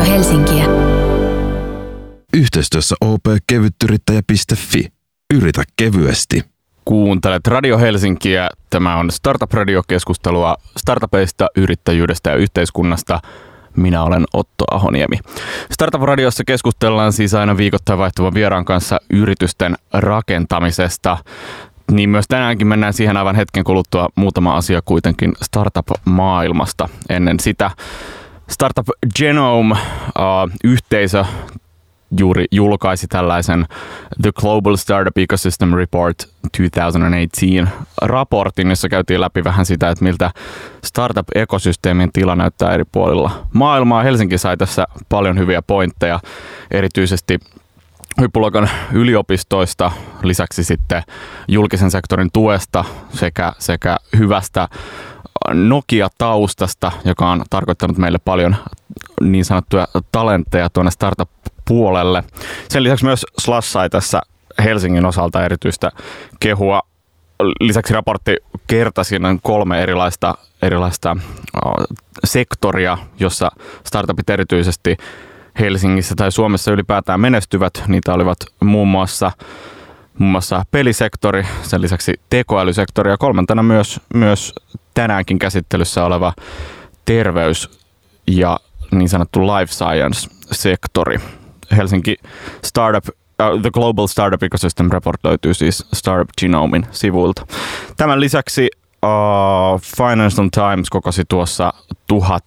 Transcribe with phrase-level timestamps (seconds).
[0.00, 0.64] Radio Helsinkiä.
[2.34, 4.92] Yhteistyössä opkevyttyrittäjä.fi.
[5.34, 6.42] Yritä kevyesti.
[6.84, 8.48] Kuuntelet Radio Helsinkiä.
[8.70, 13.20] Tämä on Startup Radio-keskustelua startupeista, yrittäjyydestä ja yhteiskunnasta.
[13.76, 15.18] Minä olen Otto Ahoniemi.
[15.72, 21.18] Startup Radiossa keskustellaan siis aina viikoittain vaihtuvan vieraan kanssa yritysten rakentamisesta.
[21.90, 26.88] Niin myös tänäänkin mennään siihen aivan hetken kuluttua muutama asia kuitenkin startup-maailmasta.
[27.08, 27.70] Ennen sitä
[28.50, 28.86] Startup
[29.16, 31.24] Genome-yhteisö
[32.18, 33.66] juuri julkaisi tällaisen
[34.22, 40.30] The Global Startup Ecosystem Report 2018 raportin, jossa käytiin läpi vähän sitä, että miltä
[40.84, 44.02] startup-ekosysteemin tila näyttää eri puolilla maailmaa.
[44.02, 46.20] Helsinki sai tässä paljon hyviä pointteja,
[46.70, 47.38] erityisesti
[48.20, 49.90] huippuluokan yliopistoista,
[50.22, 51.02] lisäksi sitten
[51.48, 54.68] julkisen sektorin tuesta sekä, sekä hyvästä
[55.54, 58.56] Nokia-taustasta, joka on tarkoittanut meille paljon
[59.20, 62.24] niin sanottuja talentteja tuonne startup-puolelle.
[62.68, 64.20] Sen lisäksi myös Slash sai tässä
[64.64, 65.90] Helsingin osalta erityistä
[66.40, 66.80] kehua.
[67.60, 71.16] Lisäksi raportti kertasi noin kolme erilaista, erilaista
[72.24, 73.50] sektoria, jossa
[73.84, 74.96] startupit erityisesti
[75.58, 77.82] Helsingissä tai Suomessa ylipäätään menestyvät.
[77.88, 79.32] Niitä olivat muun muassa
[80.18, 84.54] muun muassa pelisektori, sen lisäksi tekoälysektori ja kolmantena myös, myös
[84.94, 86.32] tänäänkin käsittelyssä oleva
[87.04, 87.80] terveys
[88.26, 91.20] ja niin sanottu life science-sektori.
[91.76, 92.16] Helsinki
[92.64, 97.46] Startup uh, The Global Startup Ecosystem Report löytyy siis Startup Genomein sivuilta.
[97.96, 98.68] Tämän lisäksi
[99.02, 101.72] uh, Financial Times kokosi tuossa
[102.06, 102.44] tuhat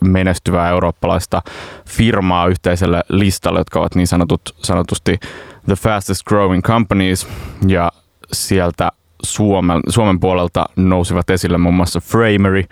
[0.00, 1.42] menestyvää eurooppalaista
[1.88, 5.20] firmaa yhteiselle listalle, jotka ovat niin sanotut, sanotusti
[5.68, 7.28] the fastest growing companies
[7.66, 7.92] ja
[8.32, 12.64] sieltä Suomen, Suomen puolelta nousivat esille muun muassa Framery,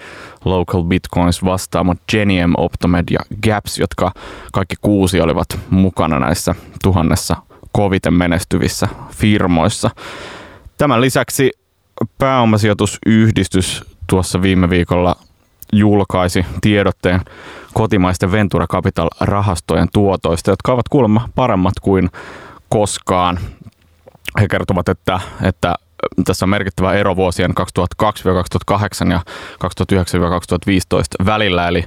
[0.44, 4.12] Local Bitcoins vastaamat Genium, Optomed ja Gaps, jotka
[4.52, 7.36] kaikki kuusi olivat mukana näissä tuhannessa
[7.72, 9.90] koviten menestyvissä firmoissa.
[10.78, 11.52] Tämän lisäksi
[12.18, 15.16] pääomasijoitusyhdistys tuossa viime viikolla
[15.72, 17.20] julkaisi tiedotteen
[17.74, 22.10] kotimaisten Ventura Capital-rahastojen tuotoista, jotka ovat kuulemma paremmat kuin
[22.68, 23.38] koskaan.
[24.40, 25.74] He kertovat, että, että
[26.24, 29.20] tässä on merkittävä ero vuosien 2002-2008 ja
[31.22, 31.84] 2009-2015 välillä, eli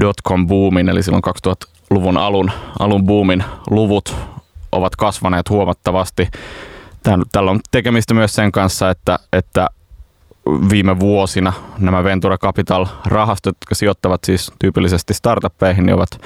[0.00, 4.16] dotcom boomin, eli silloin 2000-luvun alun, alun boomin luvut
[4.72, 6.28] ovat kasvaneet huomattavasti.
[7.32, 9.68] Tällä on tekemistä myös sen kanssa, että, että
[10.70, 16.20] viime vuosina nämä Ventura Capital-rahastot, jotka sijoittavat siis tyypillisesti startuppeihin, niin ovat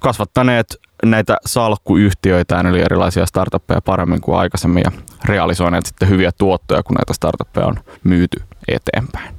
[0.00, 0.66] kasvattaneet
[1.04, 4.92] näitä salkkuyhtiöitä, eli erilaisia startuppeja paremmin kuin aikaisemmin ja
[5.24, 9.34] realisoineet sitten hyviä tuottoja, kun näitä startuppeja on myyty eteenpäin.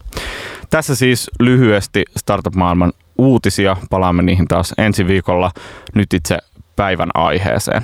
[0.70, 3.78] Tässä siis lyhyesti startup-maailman uutisia.
[3.90, 5.52] Palaamme niihin taas ensi viikolla.
[5.96, 6.38] Nyt itse
[6.76, 7.82] päivän aiheeseen.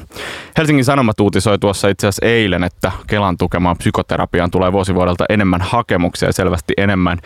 [0.58, 6.30] Helsingin Sanomat uutisoi tuossa itse asiassa eilen, että Kelan tukemaan psykoterapiaan tulee vuosivuodelta enemmän hakemuksia
[6.30, 7.20] ja selvästi enemmän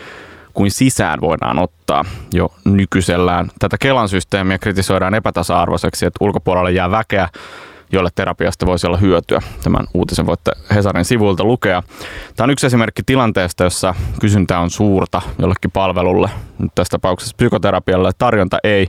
[0.60, 3.50] kuin sisään voidaan ottaa jo nykyisellään.
[3.58, 7.28] Tätä Kelan systeemiä kritisoidaan epätasa-arvoiseksi, että ulkopuolelle jää väkeä,
[7.92, 9.40] jolle terapiasta voisi olla hyötyä.
[9.62, 11.82] Tämän uutisen voitte Hesarin sivuilta lukea.
[12.36, 16.30] Tämä on yksi esimerkki tilanteesta, jossa kysyntä on suurta jollekin palvelulle.
[16.58, 18.86] Nyt tässä tapauksessa psykoterapialle tarjonta ei.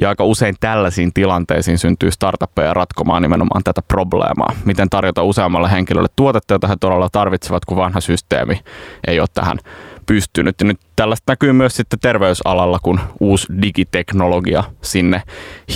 [0.00, 4.52] Ja aika usein tällaisiin tilanteisiin syntyy startuppeja ratkomaan nimenomaan tätä probleemaa.
[4.64, 8.60] Miten tarjota useammalle henkilölle tuotetta, jota he todella tarvitsevat, kun vanha systeemi
[9.06, 9.58] ei ole tähän
[10.06, 10.60] pystynyt.
[10.60, 15.22] Ja nyt tällaista näkyy myös sitten terveysalalla, kun uusi digiteknologia sinne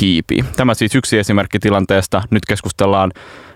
[0.01, 0.45] hiipii.
[0.57, 2.23] Tämä siis yksi esimerkki tilanteesta.
[2.31, 3.13] Nyt keskustellaan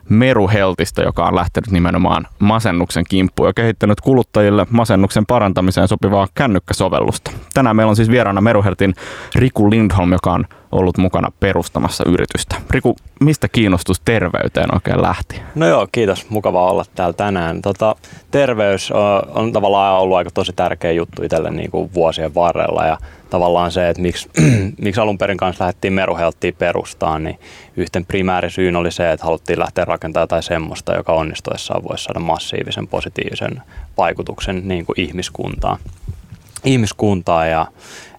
[0.08, 7.30] Meruheltistä, joka on lähtenyt nimenomaan masennuksen kimppuun ja kehittänyt kuluttajille masennuksen parantamiseen sopivaa kännykkäsovellusta.
[7.54, 8.94] Tänään meillä on siis vieraana Meruheltin
[9.34, 12.56] Riku Lindholm, joka on ollut mukana perustamassa yritystä.
[12.70, 15.40] Riku, mistä kiinnostus terveyteen oikein lähti?
[15.54, 16.30] No joo, kiitos.
[16.30, 17.62] Mukava olla täällä tänään.
[17.62, 17.96] Tota,
[18.30, 18.92] terveys
[19.34, 22.98] on, tavallaan ollut aika tosi tärkeä juttu itselle niin kuin vuosien varrella ja
[23.30, 24.30] tavallaan se, että miksi,
[24.84, 27.38] miksi alun perin kanssa lähdettiin Meruhelttiin perustaan, niin
[27.76, 32.88] yhten primäärisyyn oli se, että haluttiin lähteä rakentamaan jotain semmoista, joka onnistuessaan voisi saada massiivisen
[32.88, 33.62] positiivisen
[33.96, 35.78] vaikutuksen niin kuin ihmiskuntaan.
[36.64, 37.66] ihmiskuntaa ja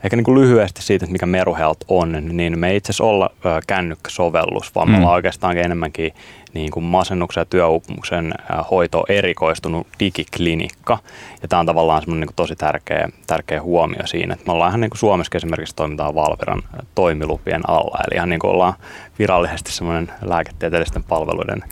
[0.05, 3.29] Ehkä niin kuin lyhyesti siitä, että mikä Meruhelt on, niin me ei itse asiassa olla
[3.67, 4.91] kännykkäsovellus, vaan mm.
[4.91, 6.11] me ollaan oikeastaan enemmänkin
[6.53, 8.33] niin kuin masennuksen ja työuupumuksen
[8.71, 10.97] hoito erikoistunut digiklinikka.
[11.41, 14.69] Ja tämä on tavallaan semmoinen niin kuin tosi tärkeä, tärkeä huomio siinä, että me ollaan
[14.69, 16.61] ihan niin kuin Suomessa esimerkiksi toimitaan Valviran
[16.95, 17.99] toimilupien alla.
[18.07, 18.73] Eli ihan niin kuin ollaan
[19.19, 21.63] virallisesti semmoinen lääketieteellisten palveluiden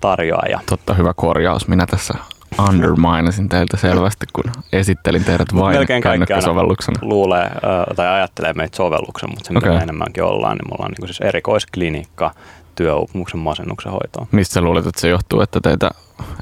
[0.00, 0.60] tarjoaja.
[0.68, 1.68] Totta, hyvä korjaus.
[1.68, 2.14] Minä tässä
[2.68, 6.98] underminesin teiltä selvästi, kun esittelin teidät vain Melkein kännykkäsovelluksena.
[7.02, 7.50] luulee
[7.96, 11.20] tai ajattelee meitä sovelluksen, mutta se mitä me enemmänkin ollaan, niin me ollaan niin siis
[11.20, 12.30] erikoisklinikka
[12.74, 14.26] työuupumuksen masennuksen hoitoon.
[14.32, 15.90] Mistä luulet, että se johtuu, että teitä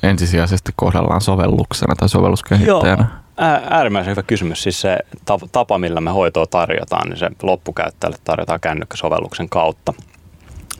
[0.02, 3.04] ensisijaisesti kohdellaan sovelluksena tai sovelluskehittäjänä?
[3.36, 4.62] Ää- äärimmäisen hyvä kysymys.
[4.62, 4.98] Siis se
[5.30, 9.92] tap- tapa, millä me hoitoa tarjotaan, niin se loppukäyttäjälle tarjotaan kännykkäsovelluksen kautta.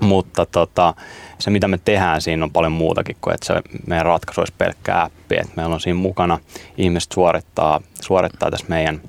[0.01, 0.95] Mutta tota,
[1.39, 3.55] se, mitä me tehdään siinä on paljon muutakin kuin, että se
[3.87, 5.37] meidän ratkaisu olisi pelkkä appi.
[5.37, 6.39] Et meillä on siinä mukana,
[6.79, 9.01] ihmiset suorittaa, suorittaa tässä meidän,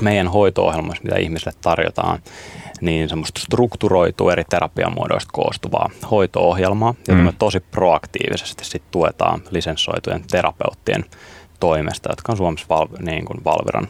[0.00, 2.18] meidän hoito-ohjelmassa, mitä ihmisille tarjotaan,
[2.80, 7.24] niin semmoista strukturoitua eri terapiamuodoista koostuvaa hoito-ohjelmaa, jota Mm.
[7.24, 11.04] me tosi proaktiivisesti sit tuetaan lisenssoitujen terapeuttien
[11.60, 13.88] toimesta, jotka on Suomessa val, niin kuin Valviran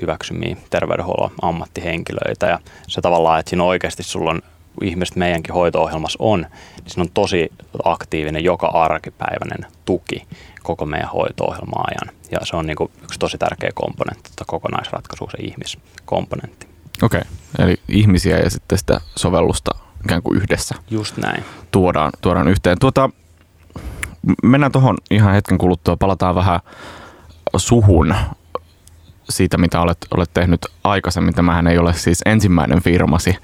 [0.00, 2.46] hyväksymiä terveydenhuollon ammattihenkilöitä.
[2.46, 4.42] Ja se tavallaan, että siinä oikeasti sulla on
[4.82, 7.52] ihmiset meidänkin hoito-ohjelmassa on, niin siinä on tosi
[7.84, 10.26] aktiivinen joka arkipäiväinen tuki
[10.62, 12.16] koko meidän hoito-ohjelman ajan.
[12.30, 16.66] Ja se on niin kuin yksi tosi tärkeä komponentti tätä kokonaisratkaisua, se ihmiskomponentti.
[17.02, 17.22] Okei,
[17.58, 19.70] eli ihmisiä ja sitten sitä sovellusta
[20.04, 21.44] ikään kuin yhdessä Just näin.
[21.70, 22.78] tuodaan, tuodaan yhteen.
[22.78, 23.10] Tuota,
[24.42, 26.60] mennään tuohon ihan hetken kuluttua, palataan vähän
[27.56, 28.14] suhun
[29.30, 31.34] siitä, mitä olet, olet tehnyt aikaisemmin.
[31.34, 33.36] Tämähän ei ole siis ensimmäinen firmasi.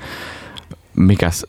[0.97, 1.47] Mikäs,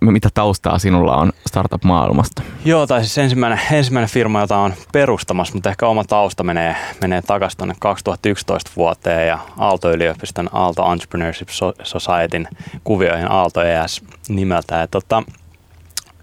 [0.00, 2.42] mitä taustaa sinulla on startup-maailmasta?
[2.64, 7.22] Joo, tai siis ensimmäinen, ensimmäinen firma, jota on perustamassa, mutta ehkä oma tausta menee, menee
[7.22, 12.48] takaisin tuonne 2011 vuoteen ja Aalto-yliopiston Aalto Entrepreneurship So- Societyn
[12.84, 14.74] kuvioihin Aalto ES nimeltä.
[14.76, 15.22] Ja tota,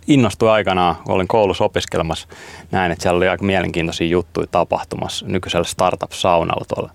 [0.08, 2.28] innostuin aikanaan, kun olin koulussa opiskelemassa,
[2.72, 6.92] näin, että siellä oli aika mielenkiintoisia juttuja tapahtumassa nykyisellä startup-saunalla tuolla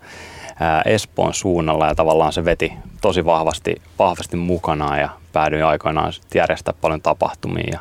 [0.84, 7.02] Espoon suunnalla ja tavallaan se veti tosi vahvasti, vahvasti mukanaan ja päädyin aikoinaan järjestää paljon
[7.02, 7.78] tapahtumia ja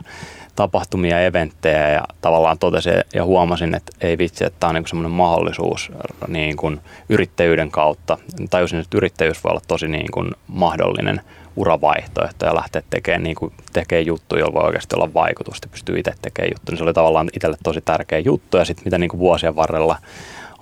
[0.55, 5.11] tapahtumia, eventtejä ja tavallaan totesin ja huomasin, että ei vitsi, että tämä on niin semmoinen
[5.11, 5.91] mahdollisuus
[6.27, 6.79] niin kuin
[7.09, 8.17] yrittäjyyden kautta.
[8.49, 11.21] Tajusin, että yrittäjyys voi olla tosi niin kuin mahdollinen
[11.55, 16.13] uravaihtoehto ja lähteä tekemään, niin kuin, tekemään juttuja, joilla voi oikeasti olla vaikutusta pystyy itse
[16.21, 16.71] tekemään juttuja.
[16.73, 19.97] Niin se oli tavallaan itselle tosi tärkeä juttu ja sitten mitä niin kuin vuosien varrella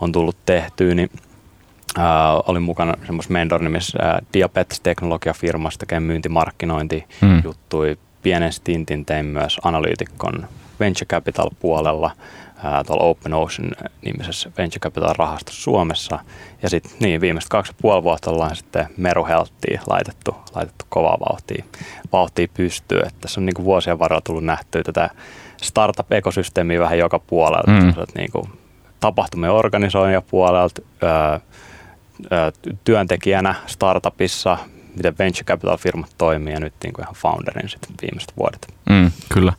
[0.01, 1.09] on tullut tehtyä, niin
[1.97, 7.41] Uh, olin mukana semmoisessa mentor-nimissä uh, Diabetes-teknologiafirmassa tekemään myyntimarkkinointi Mm.
[7.43, 7.97] juttui.
[8.21, 10.47] Pienen stintin tein myös analyytikon
[10.79, 12.11] venture capital puolella
[12.63, 13.71] ää, tuolla Open Ocean
[14.05, 16.19] nimisessä venture capital rahastossa Suomessa.
[16.61, 21.17] Ja sitten niin, viimeiset kaksi ja puoli vuotta ollaan sitten Meru Healthia laitettu, laitettu kovaa
[21.29, 21.63] vauhtia,
[22.11, 23.07] vauhtia pystyyn.
[23.07, 25.09] Et tässä on niin vuosien varrella tullut nähtyä tätä
[25.61, 27.71] startup-ekosysteemiä vähän joka puolelta.
[27.71, 27.93] Mm.
[28.15, 28.45] Niin kuin
[28.99, 31.39] tapahtumien organisoinnin puolelta, ää,
[32.83, 34.57] työntekijänä startupissa,
[34.95, 38.67] miten venture capital firmat toimii ja nyt niin kuin ihan founderin sitten viimeiset vuodet.
[38.89, 39.53] Mm, kyllä.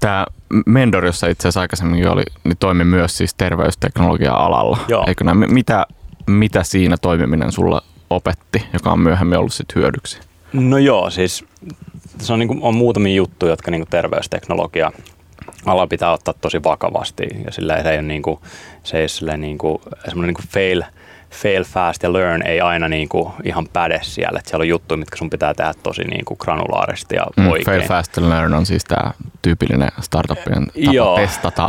[0.00, 0.26] Tämä
[0.66, 4.78] Mendor, jossa itse asiassa aikaisemmin oli, niin toimi myös siis terveysteknologia-alalla.
[4.88, 5.04] Joo.
[5.06, 5.54] Eikö näin?
[5.54, 5.86] Mitä,
[6.26, 10.20] mitä siinä toimiminen sulla opetti, joka on myöhemmin ollut sit hyödyksi?
[10.52, 11.44] No joo, siis
[12.18, 14.92] se on, niin kuin, on muutamia juttuja, jotka niin kuin terveysteknologia
[15.66, 18.40] ala pitää ottaa tosi vakavasti ja sillä se ei ole niin kuin,
[18.82, 20.82] se ei ole niin kuin, semmoinen niin kuin fail,
[21.30, 24.38] fail fast ja learn ei aina niin kuin ihan päde siellä.
[24.38, 27.64] Että siellä on juttuja, mitkä sun pitää tehdä tosi niin kuin granulaarisesti ja Mm, oikein.
[27.66, 29.10] Fail Fast and Learn on siis tämä
[29.42, 31.16] tyypillinen startupien tapa Joo.
[31.16, 31.68] testata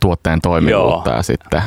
[0.00, 1.16] tuotteen toimivuutta Joo.
[1.16, 1.62] ja sitten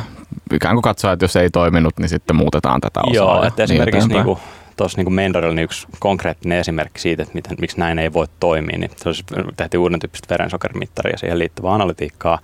[0.53, 3.15] ikään kuin katsoa, että jos ei toiminut, niin sitten muutetaan tätä osaa.
[3.15, 4.25] Joo, että esimerkiksi eteenpäin.
[4.25, 4.39] niinku,
[4.77, 8.77] tuossa niinku Mendorilla niin yksi konkreettinen esimerkki siitä, että miten, miksi näin ei voi toimia,
[8.77, 9.23] niin se olisi,
[9.57, 12.39] tehtiin uuden tyyppistä verensokerimittaria ja siihen liittyvää analytiikkaa,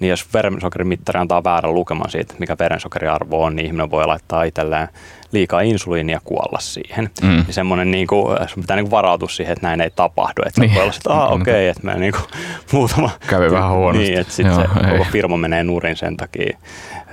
[0.00, 4.88] niin jos verensokerimittari antaa väärän lukeman siitä, mikä verensokeriarvo on, niin ihminen voi laittaa itselleen
[5.32, 7.10] liikaa insuliinia kuolla siihen.
[7.22, 7.28] Mm.
[7.28, 10.42] Niin semmoinen, niinku, sun pitää niinku varautua siihen, että näin ei tapahdu.
[10.46, 10.68] Että Niin.
[10.68, 10.74] niin.
[10.74, 12.18] voi olla, että ah, okei, okay, että me niinku,
[12.72, 13.10] muutama...
[13.26, 14.08] Kävi vähän huonosti.
[14.08, 14.90] Niin, että sitten se ei.
[14.98, 16.58] koko firma menee nurin sen takia,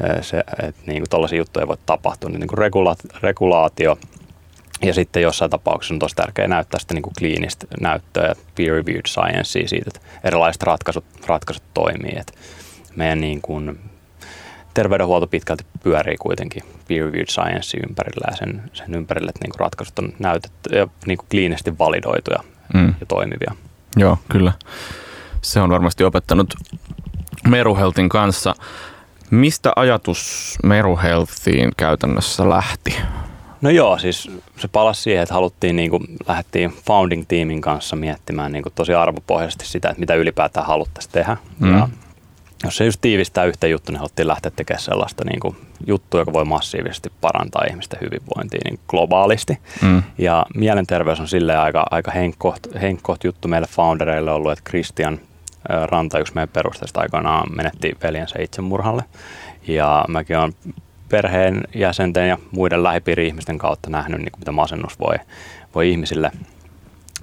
[0.04, 2.30] ö, se, että niinku tollaisia juttuja ei voi tapahtua.
[2.30, 3.98] Niin niinku regula- regulaatio
[4.84, 9.08] ja sitten jossain tapauksessa on tosi tärkeää näyttää sitten niin kuin kliinistä näyttöä ja peer-reviewed
[9.08, 12.14] sciencea siitä, että erilaiset ratkaisut, ratkaisut toimii.
[12.20, 12.34] Että
[12.96, 13.80] meidän niin kuin
[14.74, 20.00] terveydenhuolto pitkälti pyörii kuitenkin peer-reviewed science ympärillä ja sen, sen ympärillä, että niin kuin ratkaisut
[20.00, 22.40] on näytetty ja niin kuin kliinisesti validoituja
[22.74, 22.94] Mm.
[23.00, 23.56] ja toimivia.
[23.96, 24.52] Joo, kyllä.
[25.42, 26.54] Se on varmasti opettanut
[27.48, 28.56] Meruheltin kanssa.
[29.32, 32.96] Mistä ajatus Meruheltiin käytännössä lähti?
[33.64, 38.64] No joo, siis se palasi siihen, että haluttiin, niin kuin, lähdettiin founding-tiimin kanssa miettimään niin
[38.64, 41.38] kuin tosi arvopohjaisesti sitä, että mitä ylipäätään haluttaisiin tehdä.
[41.60, 41.78] Mm.
[41.78, 41.90] Ja
[42.64, 45.56] jos se just tiivistää yhteen juttu, niin haluttiin lähteä tekemään sellaista niin kuin,
[45.88, 49.58] juttua, joka voi massiivisesti parantaa ihmisten hyvinvointia niin globaalisti.
[49.82, 50.04] Mm.
[50.18, 55.20] Ja mielenterveys on silleen aika, aika henkkoht, henkkoht juttu meille foundereille ollut, että Christian
[55.70, 59.04] Ranta, yksi meidän perustajista aikoinaan menetti veljensä itsemurhalle.
[59.68, 60.54] Ja mäkin olen
[61.14, 65.16] perheen jäsenten ja muiden lähipiiri-ihmisten kautta nähnyt, niin kuin mitä masennus voi,
[65.76, 66.32] voi ihmisille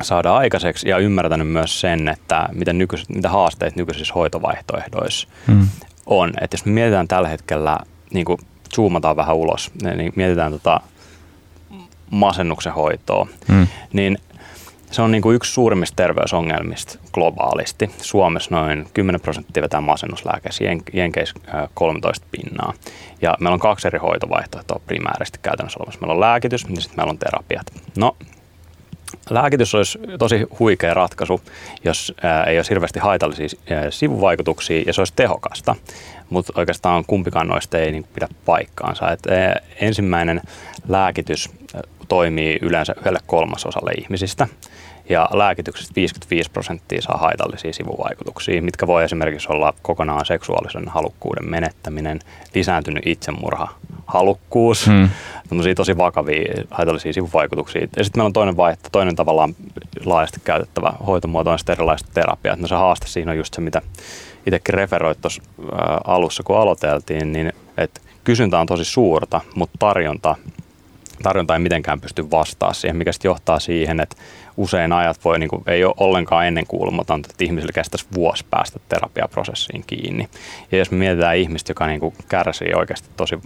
[0.03, 5.69] saada aikaiseksi ja ymmärtänyt myös sen, että mitä, nykyiset, mitä haasteet nykyisissä hoitovaihtoehdoissa hmm.
[6.07, 6.33] on.
[6.41, 7.79] Että jos me mietitään tällä hetkellä,
[8.13, 8.39] niin kuin
[8.75, 10.81] zoomataan vähän ulos, niin mietitään tota
[12.11, 13.67] masennuksen hoitoa, hmm.
[13.93, 14.19] niin
[14.91, 17.91] se on niin kuin yksi suurimmista terveysongelmista globaalisti.
[17.99, 21.35] Suomessa noin 10 prosenttia vetää masennuslääkeissä, Jenkeissä
[21.75, 22.73] 13 pinnaa.
[23.23, 26.01] Ja meillä on kaksi eri hoitovaihtoehtoa primäärisesti käytännössä olemassa.
[26.01, 27.67] Meillä on lääkitys ja sitten meillä on terapiat.
[27.97, 28.17] No,
[29.31, 31.41] lääkitys olisi tosi huikea ratkaisu,
[31.85, 32.15] jos
[32.47, 33.49] ei olisi hirveästi haitallisia
[33.91, 35.77] sivuvaikutuksia ja se olisi tehokasta.
[36.31, 39.11] Mutta oikeastaan kumpikaan noista ei niin pidä paikkaansa.
[39.13, 39.23] Et
[39.81, 40.41] ensimmäinen
[40.89, 41.51] lääkitys
[42.09, 44.49] toimii yleensä yhdelle kolmasosalle ihmisistä
[45.11, 52.19] ja lääkityksestä 55 prosenttia saa haitallisia sivuvaikutuksia, mitkä voi esimerkiksi olla kokonaan seksuaalisen halukkuuden menettäminen,
[52.55, 53.69] lisääntynyt itsemurha,
[54.07, 55.09] halukkuus, hmm.
[55.77, 57.87] tosi vakavia haitallisia sivuvaikutuksia.
[57.97, 59.55] Ja sitten meillä on toinen vaihto, toinen tavallaan
[60.05, 62.59] laajasti käytettävä hoitomuoto on sitten erilaiset terapiat.
[62.59, 63.83] No se haaste siinä on just se, mitä
[64.47, 65.43] itsekin referoit tuossa
[66.05, 70.37] alussa, kun aloiteltiin, niin että kysyntä on tosi suurta, mutta tarjonta
[71.23, 74.17] tarjonta ei mitenkään pysty vastaamaan siihen, mikä sitten johtaa siihen, että
[74.57, 78.81] usein ajat voi, niin kuin, ei ole ollenkaan ennen kuulumatonta, että ihmisille kestäisi vuosi päästä
[78.89, 80.29] terapiaprosessiin kiinni.
[80.73, 83.39] Ja jos me mietitään ihmistä, joka niin kuin kärsii oikeasti tosi,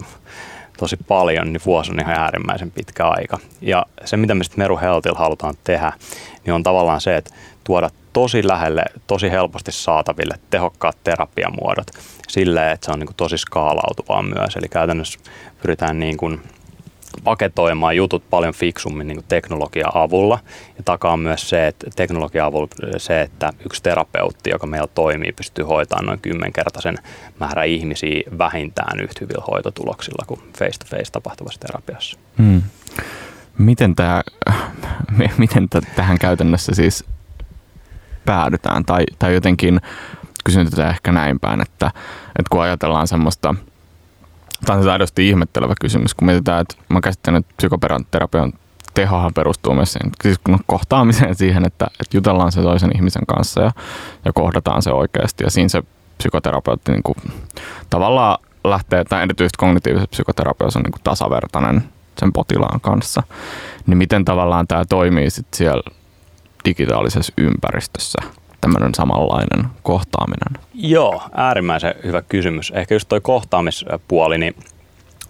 [0.77, 3.39] tosi paljon, niin vuosi on ihan äärimmäisen pitkä aika.
[3.61, 5.93] Ja se, mitä me sitten Meru Healthilla halutaan tehdä,
[6.45, 11.87] niin on tavallaan se, että tuoda tosi lähelle, tosi helposti saataville tehokkaat terapiamuodot
[12.27, 14.55] silleen, että se on niin kuin tosi skaalautuvaa myös.
[14.55, 15.19] Eli käytännössä
[15.61, 16.41] pyritään niin kuin
[17.23, 20.39] paketoimaan jutut paljon fiksummin niin teknologian avulla.
[20.77, 22.67] Ja takaa myös se, että teknologian avulla
[22.97, 26.97] se, että yksi terapeutti, joka meillä toimii, pystyy hoitamaan noin kymmenkertaisen
[27.39, 32.17] määrä ihmisiä vähintään yhtä hyvillä hoitotuloksilla kuin face-to-face tapahtuvassa terapiassa.
[32.37, 32.61] Hmm.
[33.57, 34.21] Miten, tämä,
[35.37, 37.03] miten tähän käytännössä siis
[38.25, 38.85] päädytään?
[38.85, 39.81] Tai, tai jotenkin
[40.45, 41.91] kysyn tätä ehkä näin päin, että,
[42.25, 43.55] että kun ajatellaan semmoista–
[44.65, 48.53] Tämä on aidosti ihmettelevä kysymys, kun mietitään, että mä käsittelen, että psykoterapian
[48.93, 53.71] tehohan perustuu myös siihen, siis kohtaamiseen siihen, että, että jutellaan se toisen ihmisen kanssa ja,
[54.25, 55.43] ja kohdataan se oikeasti.
[55.43, 55.83] Ja siinä se
[56.17, 57.15] psykoterapeutti niin kuin,
[57.89, 61.83] tavallaan lähtee, tai erityisesti kognitiiviset psykoterapeus on niin kuin tasavertainen
[62.19, 63.23] sen potilaan kanssa.
[63.87, 65.83] Niin miten tavallaan tämä toimii sitten siellä
[66.65, 68.17] digitaalisessa ympäristössä?
[68.65, 70.63] Tämmöinen samanlainen kohtaaminen?
[70.73, 72.71] Joo, äärimmäisen hyvä kysymys.
[72.75, 74.55] Ehkä just toi kohtaamispuoli, niin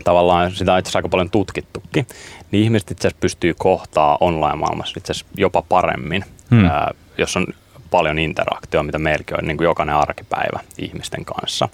[0.04, 2.08] tavallaan sitä on itse asiassa aika paljon tutkittukin,
[2.51, 6.65] niin ihmiset itse asiassa pystyy kohtaa online-maailmassa itse asiassa jopa paremmin, hmm.
[6.65, 7.48] ää, jos on
[7.92, 11.70] paljon interaktioa, mitä meilläkin on niin kuin jokainen arkipäivä ihmisten kanssa.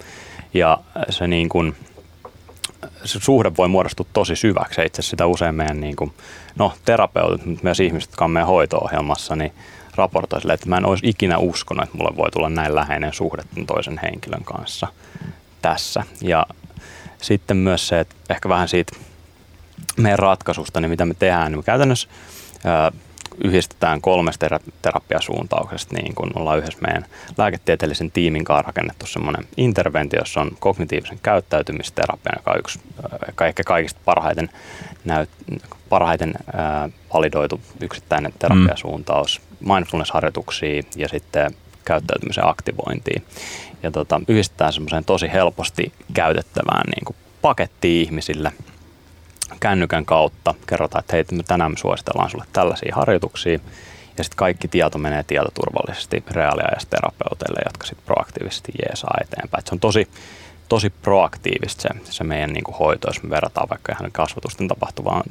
[0.54, 0.78] Ja
[1.10, 1.76] se, niin kuin,
[3.04, 4.82] se suhde voi muodostua tosi syväksi.
[4.82, 6.12] Itse asiassa sitä usein meidän niin kuin,
[6.58, 9.52] no, terapeutit, mutta myös ihmiset, jotka on meidän hoito-ohjelmassa, niin
[9.94, 13.42] raportoi sille, että mä en olisi ikinä uskonut, että mulle voi tulla näin läheinen suhde
[13.66, 14.88] toisen henkilön kanssa
[15.62, 16.02] tässä.
[16.20, 16.46] Ja
[17.22, 18.96] sitten myös se, että ehkä vähän siitä
[19.96, 22.08] meidän ratkaisusta, niin mitä me tehdään, niin me käytännössä
[22.64, 22.92] ää,
[23.44, 24.46] yhdistetään kolmesta
[24.82, 27.06] terapiasuuntauksesta, niin kun ollaan yhdessä meidän
[27.38, 32.80] lääketieteellisen tiimin kanssa rakennettu semmoinen interventio, jossa on kognitiivisen käyttäytymisterapia, joka on yksi
[33.46, 34.48] ehkä kaikista parhaiten,
[35.04, 35.30] näyt,
[35.92, 36.34] parhaiten
[37.14, 39.72] validoitu yksittäinen terapiasuuntaus, mm.
[39.72, 41.50] mindfulness-harjoituksia ja sitten
[41.84, 43.22] käyttäytymisen aktivointiin.
[43.82, 48.52] Ja tota, yhdistetään semmoiseen tosi helposti käytettävään niin kuin pakettiin ihmisille–
[49.60, 53.58] kännykän kautta kerrotaan, että hei, me tänään me suositellaan sulle tällaisia harjoituksia,
[54.18, 59.58] ja sitten kaikki tieto menee tietoturvallisesti reaaliajassa terapeuteille, jotka sitten proaktiivisesti jeesaa eteenpäin.
[59.58, 60.08] Et se on tosi,
[60.68, 65.24] tosi proaktiivista se, se meidän niin kuin hoito, jos me verrataan vaikka ihan kasvatusten tapahtuvaan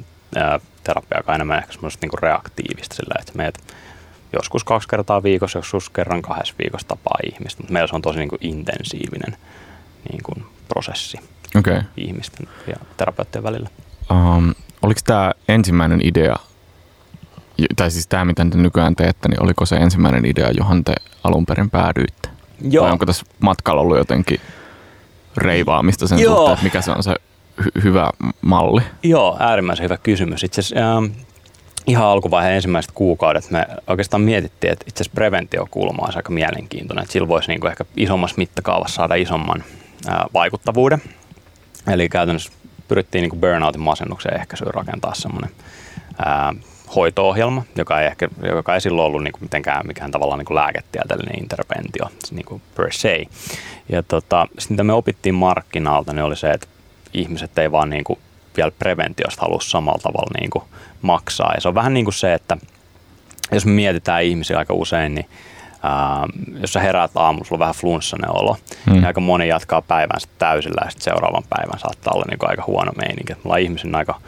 [0.84, 3.58] terapiaan, joka on enemmän ehkä semmoista niin reaktiivista sillä, että meidät
[4.32, 8.18] joskus kaksi kertaa viikossa, joskus kerran kahdessa viikossa tapaa ihmistä, mutta meillä se on tosi
[8.18, 9.36] niin kuin intensiivinen
[10.10, 11.18] niin kuin prosessi
[11.58, 11.82] okay.
[11.96, 13.68] ihmisten ja terapeuttien välillä.
[14.10, 16.36] Um, oliko tämä ensimmäinen idea,
[17.76, 21.46] tai siis tämä mitä te nykyään teette, niin oliko se ensimmäinen idea, johon te alun
[21.46, 22.28] perin päädyitte?
[22.60, 22.84] Joo.
[22.84, 24.40] Vai onko tässä matkalla ollut jotenkin
[25.36, 26.36] reivaamista sen Joo.
[26.36, 27.16] suhteen, että mikä se on se
[27.60, 28.82] hy- hyvä malli?
[29.02, 30.44] Joo, äärimmäisen hyvä kysymys.
[30.44, 31.04] Itse asiassa, ähm,
[31.86, 37.12] ihan alkuvaiheen ensimmäiset kuukaudet me oikeastaan mietittiin, että itse asiassa preventiokulma olisi aika mielenkiintoinen, että
[37.12, 39.64] sillä voisi niinku ehkä isommassa mittakaavassa saada isomman
[40.08, 41.02] äh, vaikuttavuuden.
[41.92, 42.52] Eli käytännössä
[42.88, 45.50] pyrittiin niin burnoutin masennuksen ehkäisyyn rakentaa semmoinen
[46.96, 50.54] hoito-ohjelma, joka ei, ehkä, joka ei silloin ollut niin kuin mitenkään mikään tavallaan niin kuin
[50.54, 53.24] lääketieteellinen interventio niin kuin per se.
[53.88, 56.66] Ja tota, sitten mitä me opittiin markkinalta, niin oli se, että
[57.14, 58.18] ihmiset ei vaan niin kuin
[58.56, 60.64] vielä preventiosta halua samalla tavalla niin kuin
[61.02, 61.52] maksaa.
[61.54, 62.56] Ja se on vähän niin kuin se, että
[63.52, 65.28] jos me mietitään ihmisiä aika usein, niin
[65.82, 66.26] ää,
[66.60, 68.92] jos sä heräät aamulla, sulla on vähän flunssainen olo, hmm.
[68.92, 72.64] niin aika moni jatkaa päivänsä täysillä ja sitten seuraavan päivän saattaa olla niin kuin aika
[72.66, 73.32] huono meininki.
[73.32, 74.20] Me ollaan ihmisen aika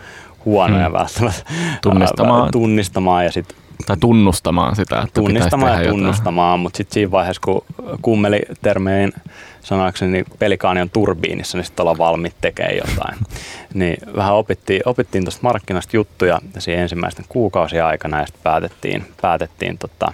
[0.45, 0.93] huonoja hmm.
[0.93, 1.43] välttämättä
[1.83, 2.51] tunnistamaan.
[2.51, 7.65] tunnistamaan ja sitten tai tunnustamaan sitä, että Tunnistamaan ja tunnustamaan, mutta sitten siinä vaiheessa, kun
[8.03, 9.13] kummeli termein
[9.61, 13.19] sanakseni niin pelikaani on turbiinissa, niin sitten ollaan valmiit tekemään jotain.
[13.75, 19.79] niin vähän opittiin, opittiin tuosta markkinasta juttuja siinä ensimmäisten kuukausien aikana ja sitten päätettiin, päätettiin
[19.79, 20.13] tota,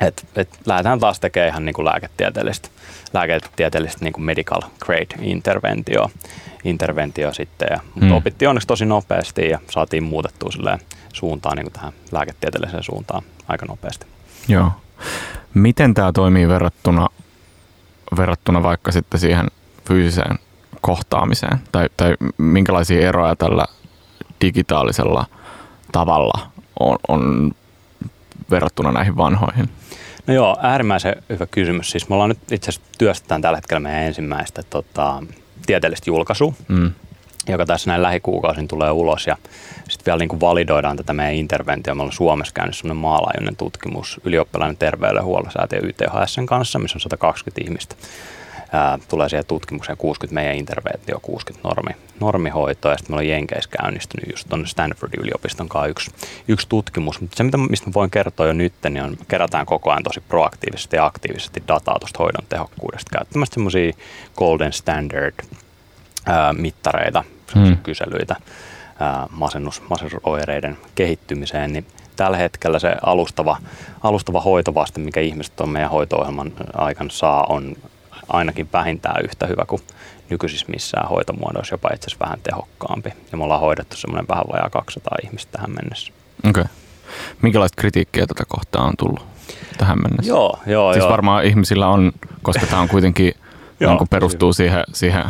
[0.00, 2.68] että et lähdetään taas tekemään ihan niin kuin lääketieteellistä,
[3.12, 6.10] lääketieteellistä niin kuin medical grade interventio,
[6.64, 7.68] interventio sitten.
[7.70, 8.12] Ja, mutta hmm.
[8.12, 10.50] opittiin onneksi tosi nopeasti ja saatiin muutettua
[11.12, 14.06] suuntaan niin kuin tähän lääketieteelliseen suuntaan aika nopeasti.
[14.48, 14.72] Joo.
[15.54, 17.08] Miten tämä toimii verrattuna,
[18.16, 19.46] verrattuna vaikka sitten siihen
[19.88, 20.38] fyysiseen
[20.80, 21.58] kohtaamiseen?
[21.72, 23.64] Tai, tai minkälaisia eroja tällä
[24.40, 25.26] digitaalisella
[25.92, 26.46] tavalla
[26.80, 27.52] on, on
[28.50, 29.68] verrattuna näihin vanhoihin?
[30.26, 31.90] No joo, äärimmäisen hyvä kysymys.
[31.90, 35.22] Siis me ollaan nyt itse asiassa työstetään tällä hetkellä meidän ensimmäistä tota,
[35.66, 36.92] tieteellistä julkaisua, mm.
[37.48, 39.26] joka tässä näin lähikuukausin tulee ulos.
[39.26, 39.36] Ja
[39.88, 41.94] sitten vielä niin kuin validoidaan tätä meidän interventioa.
[41.94, 47.60] Me ollaan Suomessa käynyt sellainen maalaajuinen tutkimus ylioppilainen terveydenhuollon säätiö YTHSn kanssa, missä on 120
[47.64, 47.94] ihmistä
[48.72, 53.70] ää, tulee siihen tutkimukseen 60 meidän interventio, 60 normi, normihoitoa ja sitten meillä on Jenkeissä
[53.80, 56.10] käynnistynyt just tuonne Stanfordin yliopiston kanssa yksi,
[56.48, 57.20] yksi tutkimus.
[57.20, 60.20] Mutta se, mitä, mistä mä voin kertoa jo nyt, niin on, kerätään koko ajan tosi
[60.20, 63.92] proaktiivisesti ja aktiivisesti dataa tuosta hoidon tehokkuudesta käyttämästä semmoisia
[64.36, 65.34] golden standard
[66.26, 67.24] ää, mittareita,
[67.54, 67.76] hmm.
[67.76, 68.36] kyselyitä
[69.00, 71.86] ää, masennus, masennusoireiden kehittymiseen, niin
[72.16, 73.56] tällä hetkellä se alustava,
[74.02, 77.76] alustava hoitovaste, mikä ihmiset on meidän hoito-ohjelman aikana saa, on
[78.32, 79.82] ainakin vähintään yhtä hyvä kuin
[80.30, 83.12] nykyisissä missään hoitomuodoissa, jopa itse asiassa vähän tehokkaampi.
[83.32, 86.12] Ja me ollaan hoidettu semmoinen vähän vajaa 200 ihmistä tähän mennessä.
[86.48, 86.60] Okei.
[86.60, 86.64] Okay.
[87.42, 89.26] Minkälaista kritiikkiä tätä kohtaa on tullut
[89.78, 90.32] tähän mennessä?
[90.32, 90.92] Joo, joo.
[90.92, 91.10] Siis joo.
[91.10, 93.34] varmaan ihmisillä on, koska tämä on kuitenkin,
[93.80, 95.24] joo, kun perustuu siihen, siihen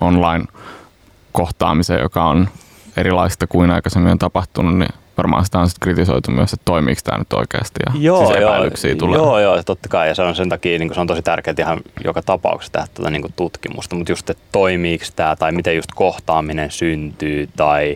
[0.00, 2.48] online-kohtaamiseen, joka on
[2.96, 7.18] erilaista kuin aikaisemmin on tapahtunut, niin varmaan sitä on sitten kritisoitu myös, että toimiiko tämä
[7.18, 9.16] nyt oikeasti ja joo, siis epäilyksiä joo, tulee.
[9.16, 11.80] Joo, joo, totta kai ja se on sen takia niin se on tosi tärkeää ihan
[12.04, 16.70] joka tapauksessa tehdä tuota, niin tutkimusta, mutta just, että toimiiko tämä tai miten just kohtaaminen
[16.70, 17.94] syntyy tai,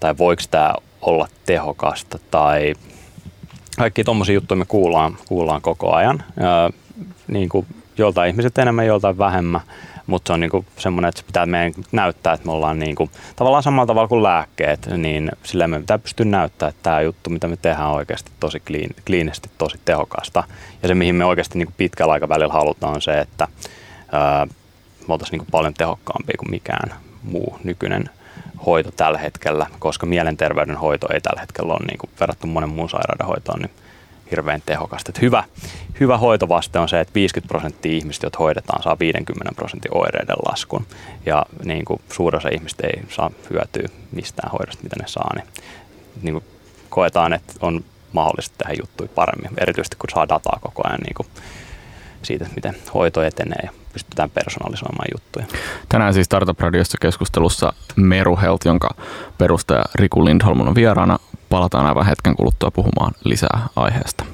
[0.00, 2.74] tai voiko tämä olla tehokasta tai
[3.76, 6.22] kaikki tuommoisia juttuja me kuullaan, kuullaan koko ajan.
[6.36, 6.70] Ja,
[7.28, 7.66] niin kuin
[7.98, 9.60] joltain ihmiset enemmän, joltain vähemmän
[10.06, 13.62] mutta se on niinku semmoinen, että se pitää meidän näyttää, että me ollaan niinku, tavallaan
[13.62, 17.56] samalla tavalla kuin lääkkeet, niin sillä me pitää pystyä näyttää, että tämä juttu, mitä me
[17.56, 20.44] tehdään oikeasti tosi kliin, kliinisesti, tosi tehokasta.
[20.82, 23.48] Ja se, mihin me oikeasti niinku pitkällä aikavälillä halutaan, on se, että
[24.12, 24.46] ää,
[25.08, 28.10] me oltaisiin niinku paljon tehokkaampia kuin mikään muu nykyinen
[28.66, 32.90] hoito tällä hetkellä, koska mielenterveyden hoito ei tällä hetkellä ole niin kuin verrattuna monen muun
[32.90, 33.70] sairauden hoitoon, niin
[34.30, 35.10] hirveän tehokasta.
[35.10, 35.44] Että hyvä,
[36.00, 40.86] hyvä hoitovaste on se, että 50 prosenttia ihmistä, jotka hoidetaan, saa 50 prosentin oireiden laskun.
[41.26, 45.34] Ja niin kuin suurin osa ihmistä ei saa hyötyä mistään hoidosta, mitä ne saa.
[45.34, 45.46] Niin,
[46.22, 46.44] niin kuin
[46.90, 51.28] koetaan, että on mahdollista tehdä juttuja paremmin, erityisesti kun saa dataa koko ajan niin kuin
[52.22, 55.46] siitä, miten hoito etenee ja pystytään personalisoimaan juttuja.
[55.88, 58.90] Tänään siis Startup Radiossa keskustelussa Meru Health, jonka
[59.38, 61.18] perustaja Riku Lindholm on vieraana.
[61.48, 64.24] Palataan aivan hetken kuluttua puhumaan lisää aiheesta.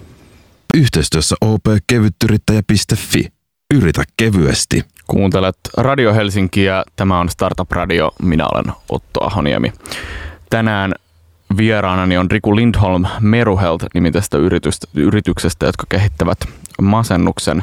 [0.74, 3.32] Yhteistyössä opkevyttyrittäjä.fi.
[3.74, 4.84] Yritä kevyesti.
[5.06, 6.84] Kuuntelet Radio Helsinkiä.
[6.96, 8.12] Tämä on Startup Radio.
[8.22, 9.72] Minä olen Otto Ahoniemi.
[10.50, 10.94] Tänään
[11.56, 14.38] vieraanani on Riku Lindholm Meruhelt nimitästä
[14.94, 16.38] yrityksestä, jotka kehittävät
[16.82, 17.62] masennuksen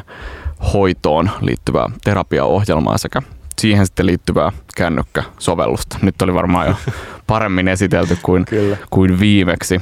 [0.72, 3.22] hoitoon liittyvää terapiaohjelmaa sekä
[3.58, 5.98] siihen sitten liittyvää kännykkäsovellusta.
[6.02, 6.74] Nyt oli varmaan jo
[7.26, 8.46] paremmin esitelty kuin,
[8.90, 9.80] kuin viimeksi.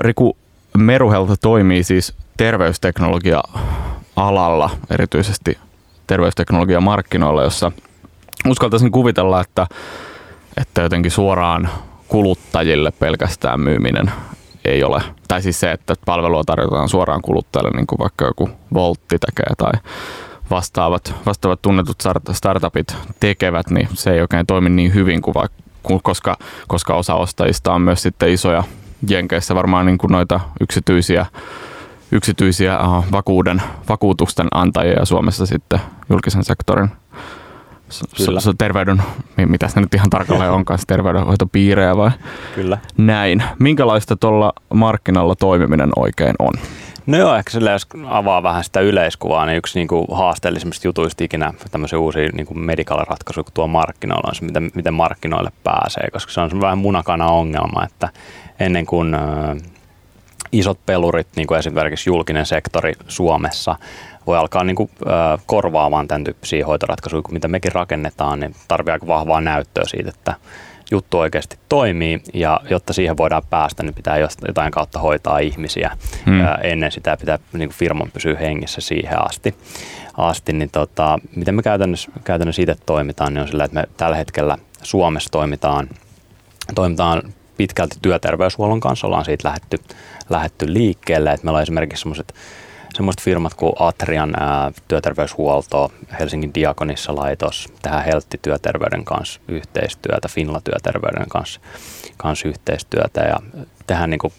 [0.00, 0.36] Riku
[0.78, 5.58] Meruhelta toimii siis terveysteknologia-alalla, erityisesti
[6.06, 7.72] terveysteknologia-markkinoilla, jossa
[8.48, 9.66] uskaltaisin kuvitella, että,
[10.56, 11.68] että jotenkin suoraan
[12.12, 14.12] kuluttajille pelkästään myyminen
[14.64, 19.18] ei ole, tai siis se, että palvelua tarjotaan suoraan kuluttajalle, niin kuin vaikka joku Voltti
[19.18, 19.72] tekee tai
[20.50, 21.96] vastaavat, vastaavat tunnetut
[22.32, 25.58] startupit tekevät, niin se ei oikein toimi niin hyvin kuin vaikka,
[26.02, 26.36] koska,
[26.68, 28.64] koska osa ostajista on myös sitten isoja
[29.08, 31.26] Jenkeissä varmaan niin kuin noita yksityisiä,
[32.10, 32.78] yksityisiä
[33.12, 36.90] vakuuden, vakuutusten antajia ja Suomessa sitten julkisen sektorin
[38.16, 38.40] Kyllä.
[38.40, 39.02] S- terveyden,
[39.36, 42.10] mitä se nyt ihan tarkalleen onkaan, se terveydenhoitopiirejä vai
[42.54, 42.78] Kyllä.
[42.96, 43.42] näin.
[43.58, 46.52] Minkälaista tuolla markkinalla toimiminen oikein on?
[47.06, 51.24] No joo, ehkä sillä jos avaa vähän sitä yleiskuvaa, niin yksi niin kuin haasteellisimmista jutuista
[51.24, 56.08] ikinä tämmöisiä uusia niin kuin medical-ratkaisuja, kun tuo markkinoilla on se, miten, miten markkinoille pääsee,
[56.12, 58.08] koska se on se vähän munakana ongelma, että
[58.60, 59.20] ennen kuin äh,
[60.52, 63.76] isot pelurit, niin kuin esimerkiksi julkinen sektori Suomessa,
[64.26, 68.92] voi alkaa niin kuin, äh, korvaamaan tämän tyyppisiä hoitoratkaisuja, kun mitä mekin rakennetaan, niin tarvii
[68.92, 70.34] aika vahvaa näyttöä siitä, että
[70.92, 75.96] juttu oikeasti toimii ja jotta siihen voidaan päästä, niin pitää jotain kautta hoitaa ihmisiä.
[76.26, 76.40] Hmm.
[76.40, 79.54] Ja ennen sitä pitää niin kuin firman pysyä hengissä siihen asti.
[80.16, 84.16] asti niin tota, miten me käytännössä, käytännössä itse toimitaan, niin on sillä, että me tällä
[84.16, 85.88] hetkellä Suomessa toimitaan,
[86.74, 87.22] toimitaan
[87.56, 89.78] pitkälti työterveyshuollon kanssa, ollaan siitä lähetty,
[90.30, 91.32] lähetty liikkeelle.
[91.32, 92.34] Että meillä on esimerkiksi sellaiset
[92.94, 100.60] semmoiset firmat kuin Atrian ää, työterveyshuolto, Helsingin Diakonissa laitos, tehdään Heltti työterveyden kanssa yhteistyötä, Finla
[100.60, 101.60] työterveyden kanssa,
[102.16, 103.36] kanssa yhteistyötä ja
[103.86, 104.32] tehdään niin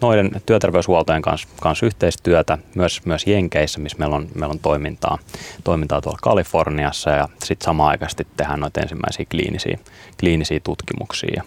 [0.00, 5.18] noiden työterveyshuoltojen kanssa, kanssa yhteistyötä myös, myös Jenkeissä, missä meillä on, meillä on toimintaa,
[5.64, 9.78] toimintaa tuolla Kaliforniassa ja sitten samaan aikaisesti tehdään noita ensimmäisiä kliinisiä,
[10.20, 11.32] kliinisiä tutkimuksia.
[11.36, 11.42] Ja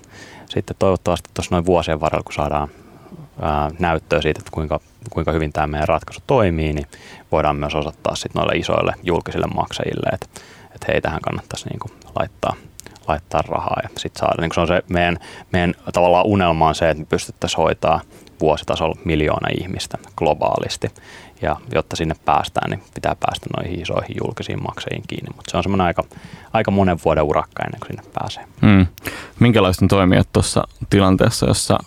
[0.50, 2.70] sitten toivottavasti tuossa noin vuosien varrella, kun saadaan
[3.80, 6.88] näyttöä siitä, että kuinka, kuinka hyvin tämä meidän ratkaisu toimii, niin
[7.32, 10.28] voidaan myös osoittaa sitten noille isoille julkisille maksajille, että,
[10.66, 12.54] että hei, tähän kannattaisi niin kuin laittaa,
[13.08, 14.42] laittaa rahaa ja sitten saada.
[14.42, 15.18] Niin se on se meidän,
[15.52, 18.02] meidän tavallaan unelma on se, että me pystyttäisiin hoitaa
[18.40, 20.88] vuositasolla miljoona ihmistä globaalisti.
[21.42, 25.36] Ja jotta sinne päästään, niin pitää päästä noihin isoihin julkisiin maksajiin kiinni.
[25.36, 26.04] Mutta se on semmoinen aika,
[26.54, 28.46] aika monen vuoden urakka ennen kuin sinne pääsee.
[28.62, 28.88] Hmm.
[29.40, 31.78] Minkälaiset toimijat tuossa tilanteessa, jossa,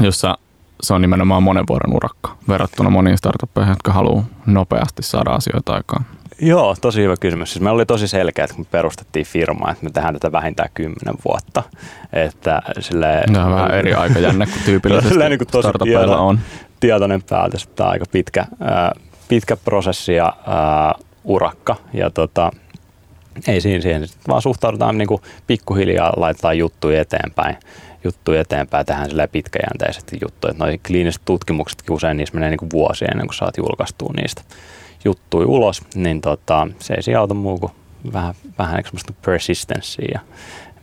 [0.00, 0.38] jossa
[0.82, 6.06] se on nimenomaan monen vuoden urakka verrattuna moniin startuppeihin, jotka haluaa nopeasti saada asioita aikaan?
[6.40, 7.52] Joo, tosi hyvä kysymys.
[7.52, 10.68] Siis meillä oli tosi selkeä, että kun me perustettiin firmaa, että me tehdään tätä vähintään
[10.74, 11.62] kymmenen vuotta.
[12.12, 16.40] Että sille, Tämä on vähän eri aikajänne kuin tyypillisesti niin kuin tosi startupeilla on.
[16.80, 18.46] Tietoinen päätös, että tämä on aika pitkä,
[19.28, 21.76] pitkä prosessi ja äh, urakka.
[21.92, 22.50] Ja tota,
[23.48, 27.56] ei siinä siihen, vaan suhtaudutaan niin kuin pikkuhiljaa, laitetaan juttuja eteenpäin
[28.06, 30.50] juttuja eteenpäin, sillä pitkäjänteisesti juttuja.
[30.50, 34.42] Että noi kliiniset tutkimuksetkin usein niissä menee niin kuin vuosia ennen kuin saat julkaistua niistä
[35.04, 37.72] juttuja ulos, niin tota, se ei siinä auta muu kuin
[38.12, 40.20] vähän, vähän semmoista persistenssiä.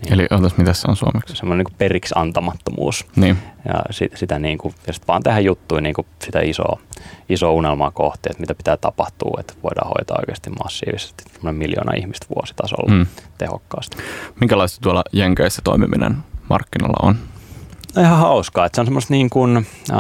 [0.04, 1.36] Niin, Eli otas, mitä se on suomeksi?
[1.36, 3.06] Semmoinen niin periksi antamattomuus.
[3.16, 3.38] Niin.
[3.66, 6.80] Ja, sit, sitä niin kuin, ja sit vaan tehdä juttuja niin kuin sitä isoa,
[7.30, 12.94] isoa unelmaa kohti, että mitä pitää tapahtua, että voidaan hoitaa oikeasti massiivisesti miljoona ihmistä vuositasolla
[12.94, 13.06] mm.
[13.38, 13.98] tehokkaasti.
[14.40, 16.18] Minkälaista tuolla Jenkeissä toimiminen
[16.50, 17.16] markkinoilla on?
[17.96, 19.58] No ihan hauskaa, että se on semmoista niin kuin,
[19.92, 19.98] äh,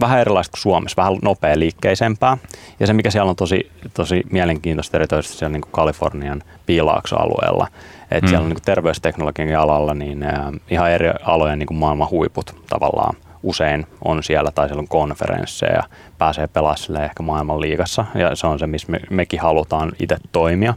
[0.00, 2.38] vähän erilaista kuin Suomessa, vähän nopea liikkeisempää.
[2.80, 7.68] Ja se, mikä siellä on tosi, tosi mielenkiintoista, erityisesti siellä niin kuin Kalifornian piilaaksoalueella,
[8.02, 8.28] että mm.
[8.28, 10.32] siellä on niin kuin terveysteknologian alalla niin äh,
[10.70, 15.72] ihan eri alojen niin kuin maailman huiput tavallaan usein on siellä tai siellä on konferensseja
[15.72, 15.82] ja
[16.18, 20.74] pääsee pelaamaan ehkä maailman liigassa ja se on se, missä me, mekin halutaan itse toimia.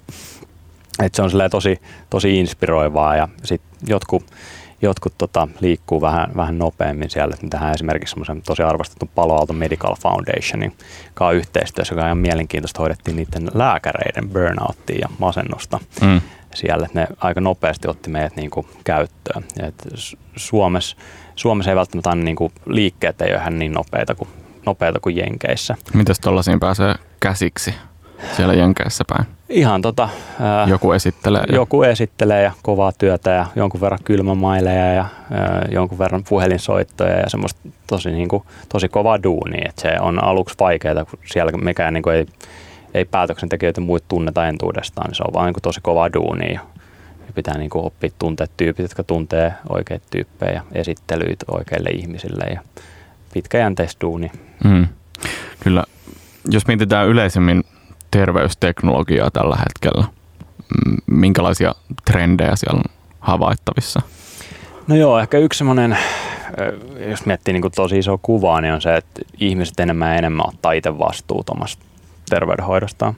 [1.04, 4.26] Et se on tosi, tosi inspiroivaa ja sitten jotkut
[4.84, 7.36] jotkut tota, liikkuu vähän, vähän nopeammin siellä.
[7.50, 10.78] Tähän esimerkiksi semmoisen tosi arvostettu Palo Alto Medical Foundationin
[11.14, 16.22] kanssa yhteistyössä, joka on ihan mielenkiintoista, hoidettiin niiden lääkäreiden burnouttia ja masennusta mm.
[16.56, 16.88] siellä.
[16.94, 19.44] Ne aika nopeasti otti meidät niin kuin, käyttöön.
[19.60, 19.88] Et
[20.36, 20.98] Suomessa,
[21.36, 24.30] Suomessa ei välttämättä aina niin kuin, liikkeet ei ole ihan niin nopeita kuin,
[24.66, 25.76] nopeita kuin Jenkeissä.
[25.94, 27.74] Mitäs tuollaisiin pääsee käsiksi?
[28.36, 29.28] Siellä Jenkeissä päin?
[29.50, 30.10] Ihan tota...
[30.40, 31.44] Ää, joku esittelee.
[31.52, 31.90] Joku ja...
[31.90, 37.70] esittelee ja kovaa työtä ja jonkun verran kylmämaileja ja ää, jonkun verran puhelinsoittoja ja semmoista
[37.88, 39.70] tosi, niin kuin, tosi kovaa duunia.
[39.70, 42.26] Et se on aluksi vaikeaa, kun siellä mekään niin kuin ei,
[42.94, 46.60] ei päätöksentekijöitä muut tunneta entuudestaan, niin se on vaan niin kuin tosi kovaa duunia.
[47.28, 52.46] Ja pitää niin kuin oppia tuntea tyypit, jotka tuntee oikeita tyyppejä ja esittelyitä oikeille ihmisille
[52.54, 52.62] ja
[53.34, 54.32] pitkäjänteistä duuni.
[54.64, 54.88] Mm.
[55.60, 55.84] Kyllä.
[56.52, 57.64] Jos mietitään yleisemmin
[58.14, 60.08] terveysteknologiaa tällä hetkellä?
[61.06, 64.02] Minkälaisia trendejä siellä on havaittavissa?
[64.88, 65.98] No joo, ehkä yksi semmoinen,
[67.10, 70.72] jos miettii niin tosi iso kuvaa, niin on se, että ihmiset enemmän ja enemmän ottaa
[70.72, 71.86] itse vastuuta omasta
[72.30, 73.16] terveydenhoidostaan.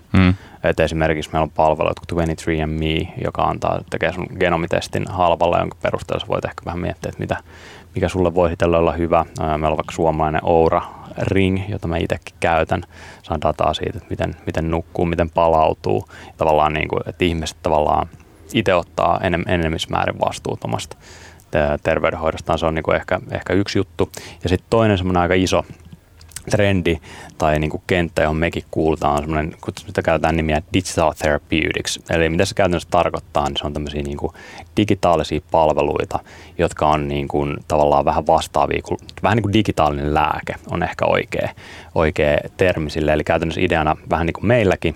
[0.63, 6.27] Et esimerkiksi meillä on palvelut kuin 23andMe, joka antaa, tekee sun genomitestin halvalla, jonka perusteella
[6.27, 7.37] voit ehkä vähän miettiä, että mitä,
[7.95, 9.25] mikä sulle voi olla hyvä.
[9.39, 10.81] Meillä on vaikka suomalainen Oura
[11.17, 12.83] Ring, jota mä itsekin käytän.
[13.23, 16.05] Saan dataa siitä, että miten, miten nukkuu, miten palautuu.
[16.27, 18.09] Ja tavallaan niin kuin, että ihmiset tavallaan
[18.53, 20.97] itse ottaa enem, enemmismäärin vastuutomasta
[21.83, 22.59] terveydenhoidostaan.
[22.59, 24.11] Se on niin kuin ehkä, ehkä yksi juttu.
[24.43, 25.65] Ja sitten toinen semmoinen aika iso,
[26.51, 26.99] trendi
[27.37, 31.99] tai niin kuin kenttä, johon mekin kuulutaan, on semmoinen, kun sitä käytetään nimiä Digital Therapeutics.
[32.09, 34.33] Eli mitä se käytännössä tarkoittaa, niin se on tämmöisiä niin kuin
[34.77, 36.19] digitaalisia palveluita,
[36.57, 41.05] jotka on niin kuin tavallaan vähän vastaavia, kuin, vähän niin kuin digitaalinen lääke on ehkä
[41.05, 41.49] oikea,
[41.95, 43.13] oikea termi sille.
[43.13, 44.95] Eli käytännössä ideana vähän niin kuin meilläkin,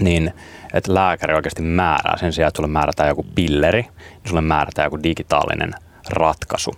[0.00, 0.32] niin
[0.74, 5.02] että lääkäri oikeasti määrää sen sijaan, että sulle määrätään joku pilleri, niin sulle määrätään joku
[5.02, 5.74] digitaalinen
[6.10, 6.74] ratkaisu.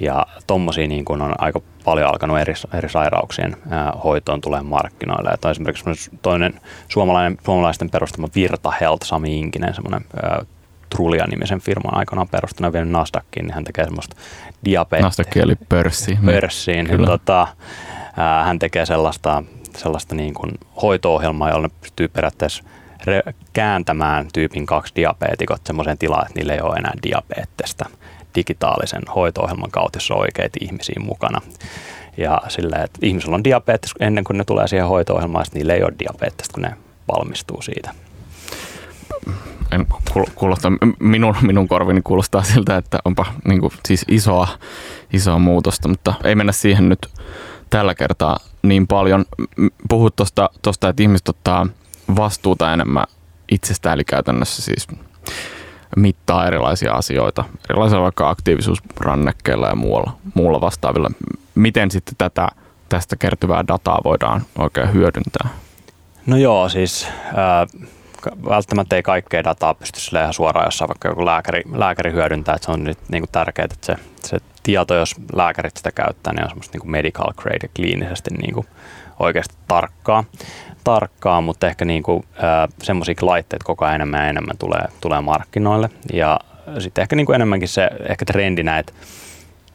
[0.00, 5.30] Ja tommosia niin kun on aika paljon alkanut eri, eri sairauksien ää, hoitoon tulee markkinoille.
[5.42, 10.04] Ja esimerkiksi toinen suomalainen, suomalaisten perustama Virta Health, Sami Inkinen, semmoinen
[10.96, 14.16] Trulia-nimisen firman aikanaan perustanut vielä Nasdaqin, niin hän tekee semmoista
[14.64, 15.04] diabetes...
[15.04, 16.18] Nasdaq eli pörssi.
[16.26, 16.86] Pörssiin.
[16.86, 17.46] Niin, tota,
[18.16, 19.42] ää, hän tekee sellaista,
[19.76, 22.64] sellaista niin kuin hoito-ohjelmaa, jolla ne pystyy periaatteessa
[23.00, 27.84] re- kääntämään tyypin kaksi diabeetikot semmoiseen tilaan, että niillä ei ole enää diabeettista
[28.36, 31.40] digitaalisen hoito-ohjelman kautta, jossa on oikeita ihmisiä mukana.
[32.16, 35.92] Ja sillä, että ihmisillä on diabetes ennen kuin ne tulee siihen hoito-ohjelmaan, niillä ei ole
[35.98, 36.76] diabeettista, kun ne
[37.16, 37.90] valmistuu siitä.
[39.72, 39.86] En
[40.34, 44.48] kuulosta, minun, minun korvini kuulostaa siltä, että onpa niin kuin, siis isoa,
[45.12, 47.08] isoa muutosta, mutta ei mennä siihen nyt
[47.70, 49.24] tällä kertaa niin paljon.
[49.88, 51.66] Puhut tuosta, että ihmiset ottaa
[52.16, 53.06] vastuuta enemmän
[53.50, 54.88] itsestään, eli käytännössä siis
[55.96, 61.10] mittaa erilaisia asioita, erilaisilla vaikka aktiivisuusrannekkeilla ja muulla, muulla vastaavilla.
[61.54, 62.48] Miten sitten tätä,
[62.88, 65.48] tästä kertyvää dataa voidaan oikein hyödyntää?
[66.26, 67.88] No joo, siis äh,
[68.48, 72.66] välttämättä ei kaikkea dataa pysty sille ihan suoraan, jos vaikka joku lääkäri, lääkäri hyödyntää, että
[72.66, 76.48] se on nyt niin tärkeää, että se, se tieto, jos lääkärit sitä käyttää, niin on
[76.48, 78.66] semmoista niin medical grade kliinisesti niin
[79.18, 80.24] oikeasti tarkkaa
[80.86, 82.24] tarkkaa, mutta ehkä niin kuin,
[82.82, 85.90] semmoisia laitteita koko ajan enemmän ja enemmän tulee, tulee markkinoille.
[86.12, 86.40] Ja
[86.78, 88.92] sitten ehkä niin kuin enemmänkin se ehkä trendinä, että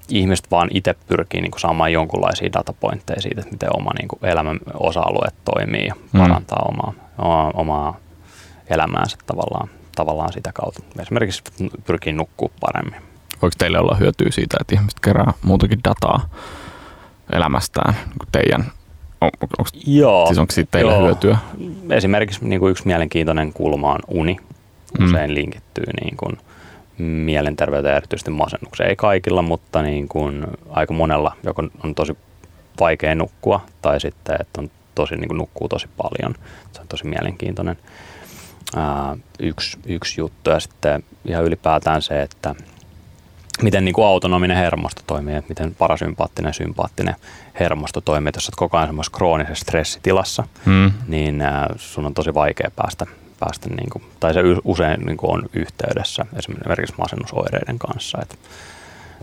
[0.10, 4.26] ihmiset vaan itse pyrkii niin kuin saamaan jonkunlaisia datapointteja siitä, että miten oma niin kuin
[4.26, 6.20] elämän osa-alueet toimii ja mm.
[6.20, 7.98] parantaa omaa, omaa, omaa
[8.70, 10.82] elämäänsä tavallaan, tavallaan sitä kautta.
[11.00, 11.44] Esimerkiksi
[11.86, 13.02] pyrkii nukkua paremmin.
[13.42, 16.30] Voiko teille olla hyötyä siitä, että ihmiset kerää muutakin dataa
[17.34, 18.66] elämästään niin teidän
[19.22, 21.06] on, onko, joo, siis onko siitä teille joo.
[21.06, 21.38] hyötyä?
[21.90, 24.38] Esimerkiksi niin kuin yksi mielenkiintoinen kulma on uni.
[25.00, 25.06] Mm.
[25.06, 25.36] Usein mm.
[25.36, 26.38] linkittyy niin kuin
[26.98, 28.90] mielenterveyteen erityisesti masennukseen.
[28.90, 32.18] Ei kaikilla, mutta niin kuin aika monella, joka on tosi
[32.80, 36.36] vaikea nukkua tai sitten, että on tosi, niin kuin nukkuu tosi paljon.
[36.72, 37.78] Se on tosi mielenkiintoinen
[38.76, 40.50] ää, yksi, yksi juttu.
[40.50, 42.56] Ja sitten ihan ylipäätään se, että
[43.64, 47.16] miten niin kuin autonominen hermosto toimii, että miten parasympaattinen ja sympaattinen
[47.60, 48.30] hermosto toimii.
[48.30, 50.92] Että jos olet koko ajan semmoisessa kroonisessa stressitilassa, mm.
[51.08, 53.06] niin äh, sun on tosi vaikea päästä,
[53.40, 58.18] päästä niin kuin, tai se usein niin kuin on yhteydessä esimerkiksi masennusoireiden kanssa.
[58.22, 58.36] Että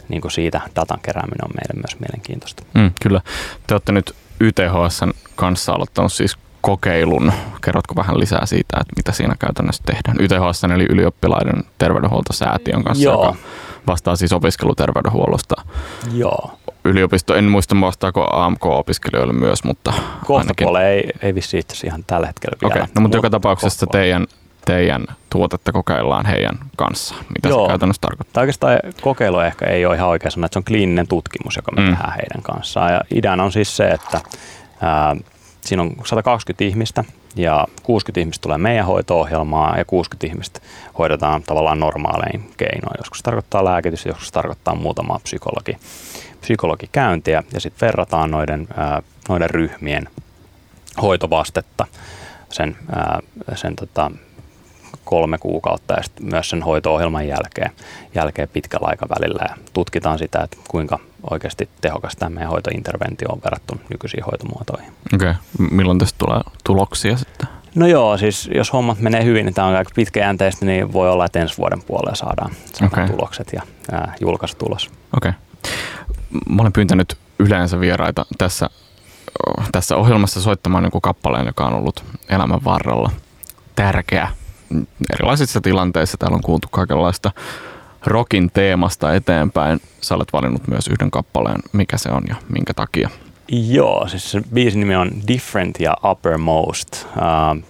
[0.08, 2.62] niin kuin siitä datan kerääminen on meille myös mielenkiintoista.
[2.74, 3.20] Mm, kyllä.
[3.66, 7.32] Te olette nyt YTHSn kanssa aloittanut siis kokeilun.
[7.64, 10.16] Kerrotko vähän lisää siitä, että mitä siinä käytännössä tehdään?
[10.20, 13.24] YTHS eli ylioppilaiden terveydenhuoltosäätiön kanssa, Joo.
[13.24, 13.36] joka
[13.88, 15.54] vastaa siis opiskeluterveydenhuollosta.
[16.12, 16.58] Joo.
[16.84, 19.92] Yliopisto, en muista vastaako AMK-opiskelijoille myös, mutta
[20.26, 22.72] Kohta ei, ei vissi itse ihan tällä hetkellä vielä.
[22.72, 22.92] Okei, okay.
[22.94, 24.26] no mutta joka tapauksessa teidän,
[24.64, 27.24] teidän tuotetta kokeillaan heidän kanssaan.
[27.34, 27.64] Mitä Joo.
[27.64, 28.40] se käytännössä tarkoittaa?
[28.40, 31.80] Oikeastaan kokeilu ehkä ei ole ihan oikein sanoa, että se on kliininen tutkimus, joka me
[31.80, 31.88] mm.
[31.88, 32.92] tehdään heidän kanssaan.
[32.92, 34.20] Ja ideana on siis se, että
[34.80, 35.16] ää,
[35.60, 37.04] siinä on 120 ihmistä
[37.36, 40.60] ja 60 ihmistä tulee meidän hoito-ohjelmaan ja 60 ihmistä
[40.98, 42.98] hoidetaan tavallaan normaalein keinoin.
[42.98, 45.76] Joskus tarkoittaa lääkitys, joskus tarkoittaa muutamaa psykologi,
[46.40, 48.68] psykologikäyntiä ja sitten verrataan noiden,
[49.28, 50.08] noiden ryhmien
[51.02, 51.86] hoitovastetta
[52.50, 52.76] sen,
[53.54, 54.10] sen tota,
[55.08, 57.70] kolme kuukautta ja sitten myös sen hoito-ohjelman jälkeen,
[58.14, 60.98] jälkeen pitkällä aikavälillä ja tutkitaan sitä, että kuinka
[61.30, 64.92] oikeasti tehokas tämä meidän hoitointerventio on verrattuna nykyisiin hoitomuotoihin.
[65.14, 65.68] Okei, okay.
[65.70, 67.48] milloin tästä tulee tuloksia sitten?
[67.74, 71.24] No joo, siis jos hommat menee hyvin, niin tämä on aika pitkäjänteistä, niin voi olla,
[71.24, 73.16] että ensi vuoden puolella saadaan, saadaan okay.
[73.16, 74.90] tulokset ja ää, julkaisutulos.
[75.16, 75.30] Okei.
[75.30, 75.32] Okay.
[76.48, 78.70] Mä olen pyyntänyt yleensä vieraita tässä,
[79.72, 83.10] tässä ohjelmassa soittamaan joku kappaleen, joka on ollut elämän varrella
[83.76, 84.28] tärkeä
[85.12, 86.16] erilaisissa tilanteissa.
[86.16, 87.30] Täällä on kuultu kaikenlaista
[88.06, 89.80] rockin teemasta eteenpäin.
[90.00, 91.60] Sä olet valinnut myös yhden kappaleen.
[91.72, 93.10] Mikä se on ja minkä takia?
[93.48, 97.06] Joo, siis se biisin nimi on Different ja Uppermost.
[97.16, 97.62] Uh,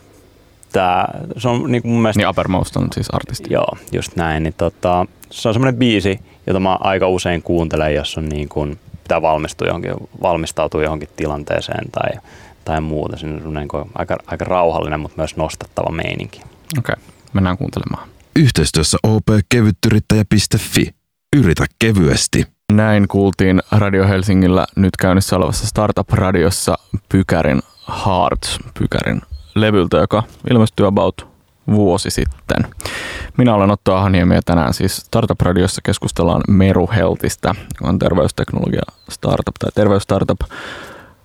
[0.72, 2.20] tää, se on niin mun mielestä...
[2.20, 3.54] Niin Uppermost on siis artisti.
[3.54, 4.42] Joo, just näin.
[4.42, 8.78] Niin tota, se on semmoinen biisi, jota mä aika usein kuuntelen, jos on niin kuin,
[9.02, 12.20] pitää valmistua johonkin, valmistautua johonkin tilanteeseen tai,
[12.64, 13.16] tai muuta.
[13.16, 16.40] Se on niin kuin aika, aika rauhallinen, mutta myös nostattava meininki.
[16.78, 17.14] Okei, okay.
[17.32, 18.08] mennään kuuntelemaan.
[18.36, 20.94] Yhteistyössä opkevyttyrittäjä.fi.
[21.36, 22.46] Yritä kevyesti.
[22.72, 26.74] Näin kuultiin Radio Helsingillä nyt käynnissä olevassa Startup-radiossa
[27.08, 27.62] Pykärin
[28.06, 29.22] Hearts, Pykärin
[29.54, 31.28] levyltä, joka ilmestyi about
[31.70, 32.70] vuosi sitten.
[33.38, 39.54] Minä olen Otto Ahaniemi ja tänään siis Startup-radiossa keskustellaan Meru Healthista, joka on terveysteknologia startup
[39.58, 40.40] tai terveysstartup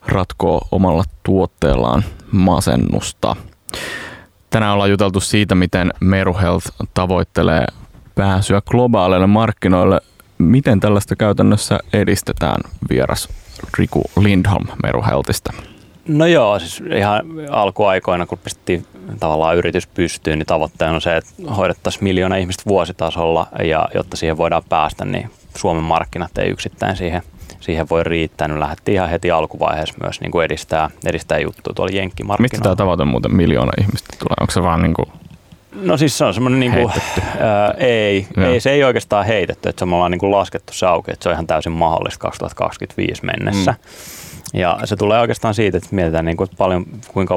[0.07, 3.35] ratkoo omalla tuotteellaan masennusta.
[4.53, 7.65] Tänään ollaan juteltu siitä, miten Meru Health tavoittelee
[8.15, 10.01] pääsyä globaaleille markkinoille.
[10.37, 13.29] Miten tällaista käytännössä edistetään vieras
[13.77, 15.53] Riku Lindholm Meru Healthista?
[16.07, 18.85] No joo, siis ihan alkuaikoina, kun pistettiin
[19.19, 24.37] tavallaan yritys pystyyn, niin tavoitteena on se, että hoidettaisiin miljoona ihmistä vuositasolla ja jotta siihen
[24.37, 27.21] voidaan päästä, niin Suomen markkinat ei yksittäin siihen,
[27.59, 28.47] siihen voi riittää.
[28.47, 32.53] Nyt lähdettiin ihan heti alkuvaiheessa myös niin kuin edistää, edistää juttuja tuolla jenkkimarkkinoilla.
[32.53, 34.35] Mistä tämä tavoite muuten miljoona ihmistä tulee?
[34.41, 35.07] Onko se vaan niin kuin
[35.81, 36.91] No siis se on semmoinen niin kuin,
[37.39, 40.85] ää, ei, ei, se ei oikeastaan heitetty, että se me ollaan niin kuin laskettu se
[40.85, 43.71] auki, että se on ihan täysin mahdollista 2025 mennessä.
[43.71, 43.77] Mm.
[44.53, 47.35] Ja se tulee oikeastaan siitä, että mietitään niin kuin, että paljon, kuinka,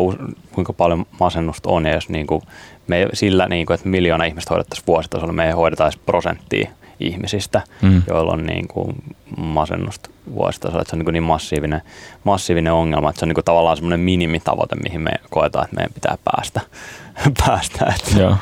[0.53, 2.43] kuinka paljon masennusta on ja jos niin kuin,
[2.87, 7.63] me sillä, niin kuin, että miljoona ihmistä hoidettaisiin vuositasolla, me ei hoideta edes prosenttia ihmisistä,
[7.83, 8.03] mm.
[8.09, 8.95] joilla on niin kuin
[9.37, 10.83] masennusta vuositasolla.
[10.83, 11.83] Että se on niin, niin massiivinen,
[12.25, 15.93] massiivinen ongelma, että se on niin kuin tavallaan semmoinen minimitavoite, mihin me koetaan, että meidän
[15.95, 16.61] pitää päästä.
[17.47, 18.37] päästä että, Joo.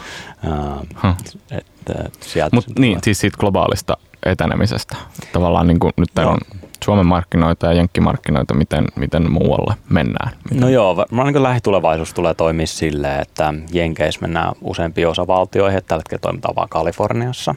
[0.45, 1.15] Uh,
[1.51, 4.97] että sieltä Mut niin, siis siitä globaalista etenemisestä.
[5.33, 6.39] Tavallaan niin kuin nyt on
[6.85, 10.31] Suomen markkinoita ja jenkkimarkkinoita, miten, miten muualle mennään?
[10.45, 10.61] Miten?
[10.61, 16.01] No joo, varmaan niin lähitulevaisuus tulee toimia silleen, että Jenkeissä mennään useampiin osavaltioihin, että tällä
[16.01, 17.55] hetkellä toimitaan vain Kaliforniassa.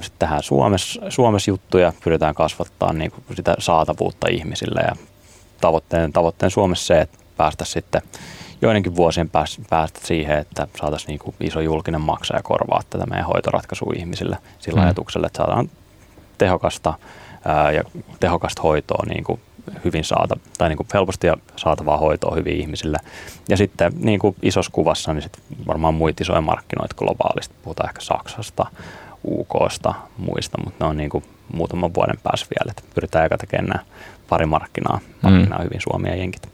[0.00, 4.96] Sitten tehdään Suomessa, Suomessa juttuja, pyritään kasvattaa niin kuin sitä saatavuutta ihmisille ja
[5.60, 8.02] tavoitteen, tavoitteen Suomessa se, että päästä sitten
[8.62, 13.26] joidenkin vuosien päästä, päästä siihen, että saataisiin niin kuin iso julkinen maksaja korvaa tätä meidän
[13.26, 14.84] hoitoratkaisua ihmisille sillä mm.
[14.84, 15.70] ajatuksella, että saadaan
[16.38, 16.94] tehokasta
[17.44, 17.82] ää, ja
[18.20, 19.40] tehokasta hoitoa niin kuin
[19.84, 22.98] hyvin saata, tai niin kuin helposti ja saatavaa hoitoa hyvin ihmisille.
[23.48, 28.00] Ja sitten niin kuin isossa kuvassa, niin sit varmaan muita isoja markkinoita globaalisti, puhutaan ehkä
[28.00, 28.66] Saksasta,
[29.28, 33.68] UKsta, muista, mutta ne on niin kuin muutaman vuoden päässä vielä, että pyritään eka tekemään
[33.68, 33.84] nämä
[34.28, 35.64] pari markkinaa, markkinaa mm.
[35.64, 36.48] hyvin Suomi ja Jenkit.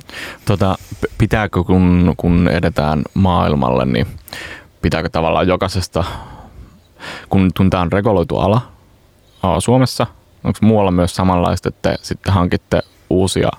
[0.45, 0.77] Tota,
[1.19, 4.07] pitääkö kun, kun edetään maailmalle, niin
[4.83, 6.05] pitääkö tavallaan jokaisesta,
[7.29, 8.61] kun, kun tämä on reguloitu ala
[9.59, 10.07] Suomessa,
[10.45, 13.51] onko muualla myös samanlaista, että te sitten hankitte uusia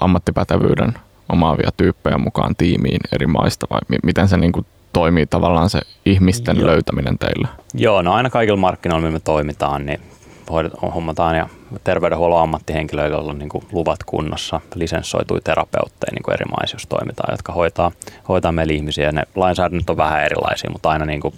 [0.00, 0.94] ammattipätevyyden
[1.32, 6.56] omaavia tyyppejä mukaan tiimiin eri maista vai miten se niin kuin toimii tavallaan se ihmisten
[6.56, 6.66] Joo.
[6.66, 7.48] löytäminen teille?
[7.74, 10.00] Joo, no aina kaikilla markkinoilla, missä me toimitaan, niin
[10.94, 11.48] hommataan ja
[11.84, 17.92] terveydenhuollon ammattihenkilöillä on niin luvat kunnossa, lisenssoitui terapeutteja niin eri maissa, jos toimitaan, jotka hoitaa,
[18.28, 19.12] hoitaa meillä ihmisiä.
[19.12, 21.34] Ne lainsäädännöt on vähän erilaisia, mutta aina, niin kuin,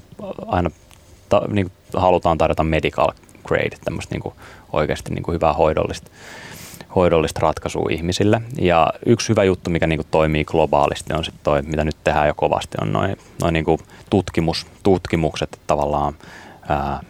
[0.47, 0.71] aina
[1.29, 3.09] ta, niin kuin halutaan tarjota medical
[3.49, 4.35] grade, tämmöistä niin kuin
[4.73, 6.11] oikeasti niin kuin hyvää hoidollista
[6.95, 8.41] hoidollista ratkaisua ihmisille.
[8.61, 12.29] Ja yksi hyvä juttu, mikä niin kuin toimii globaalisti, on sitten toi, mitä nyt tehdään
[12.29, 13.65] jo kovasti, on noin noi niin
[14.11, 16.15] tutkimus, tutkimukset tavallaan
[16.69, 17.01] ää,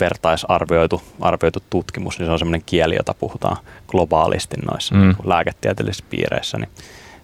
[0.00, 3.56] vertaisarvioitu arvioitu tutkimus, niin se on semmoinen kieli, jota puhutaan
[3.88, 5.00] globaalisti noissa mm.
[5.00, 6.70] niin lääketieteellisissä piireissä, niin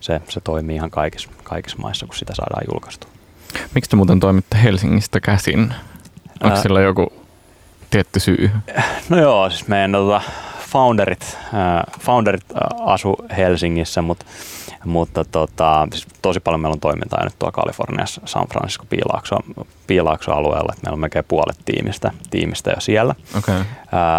[0.01, 3.11] se, se toimii ihan kaikissa, kaikissa maissa, kun sitä saadaan julkaistua.
[3.75, 5.75] Miksi te muuten toimitte Helsingistä käsin?
[6.43, 7.13] Onko Ää, sillä joku
[7.91, 8.51] tietty syy?
[9.09, 10.21] No joo, siis meidän tota,
[10.69, 12.45] founderit, äh, founderit
[12.81, 14.25] asu Helsingissä, mutta,
[14.85, 19.37] mutta tota, siis tosi paljon meillä on toimintaa nyt tuolla Kaliforniassa, San Francisco, Piilaakso,
[19.87, 23.15] Piilaakso alueella, että meillä on melkein puolet tiimistä, tiimistä jo siellä.
[23.39, 23.61] Okay.
[23.61, 23.65] Äh,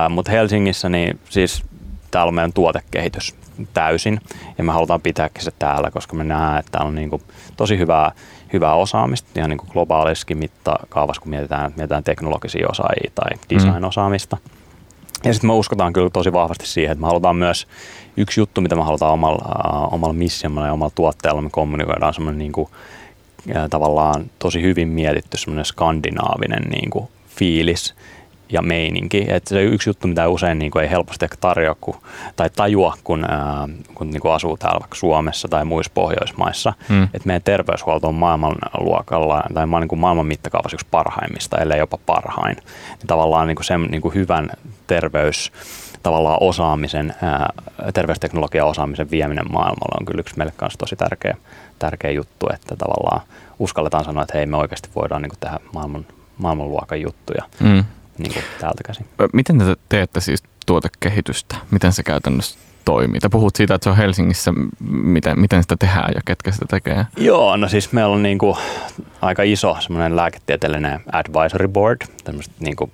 [0.10, 1.64] mutta Helsingissä niin siis
[2.12, 3.36] täällä on meidän tuotekehitys
[3.74, 4.22] täysin
[4.58, 7.22] ja me halutaan pitääkin se täällä, koska me nähdään, että täällä on niin kuin
[7.58, 8.12] tosi hyvää,
[8.54, 14.36] hyvää osaamista ihan niin kuin globaalissakin mittakaavassa, kun mietitään, mietitään teknologisia osaajia tai design-osaamista.
[14.36, 14.60] Mm
[15.24, 17.68] ja sitten me uskotaan kyllä tosi vahvasti siihen, että me halutaan myös,
[18.18, 22.40] yksi juttu, mitä me halutaan omalla, uh, omalla missiolla ja omalla tuotteella, me kommunikoidaan semmoinen
[22.40, 22.70] niin kuin,
[23.46, 27.96] ja tavallaan tosi hyvin mietitty semmoinen skandinaavinen niin kuin, fiilis
[28.52, 29.26] ja meininki.
[29.28, 31.96] Et se yksi juttu, mitä usein niin kuin, ei helposti ehkä tarjoa kun,
[32.36, 37.04] tai tajua, kun, ää, kun niin kuin asuu täällä vaikka Suomessa tai muissa Pohjoismaissa, mm.
[37.04, 42.56] että meidän terveyshuolto on maailmanluokalla tai niin kuin maailman mittakaavassa yksi parhaimmista, ellei jopa parhain.
[42.56, 44.50] Niin tavallaan niin kuin sen niin kuin hyvän
[44.88, 45.52] terveys
[46.04, 47.50] tavallaan osaamisen, ää,
[47.94, 51.38] terveysteknologian osaamisen vieminen maailmalle on kyllä yksi meille kanssa tosi tärkeä,
[51.80, 53.22] tärkeä juttu, että tavallaan
[53.60, 56.06] uskalletaan sanoa, että hei me oikeasti voidaan niin kuin tehdä maailman,
[56.38, 57.44] maailmanluokan juttuja.
[57.60, 57.84] Mm
[58.20, 59.06] niin kuin täältä käsin.
[59.34, 61.56] Miten te teette siis tuotekehitystä?
[61.72, 62.60] Miten se käytännössä
[62.90, 63.20] toimii?
[63.20, 64.54] Tai puhut siitä, että se on Helsingissä,
[64.90, 67.06] miten, miten sitä tehdään ja ketkä sitä tekee?
[67.18, 68.58] Joo, no siis meillä on niinku
[69.22, 72.92] aika iso semmoinen lääketieteellinen advisory board, tämmöiset niinku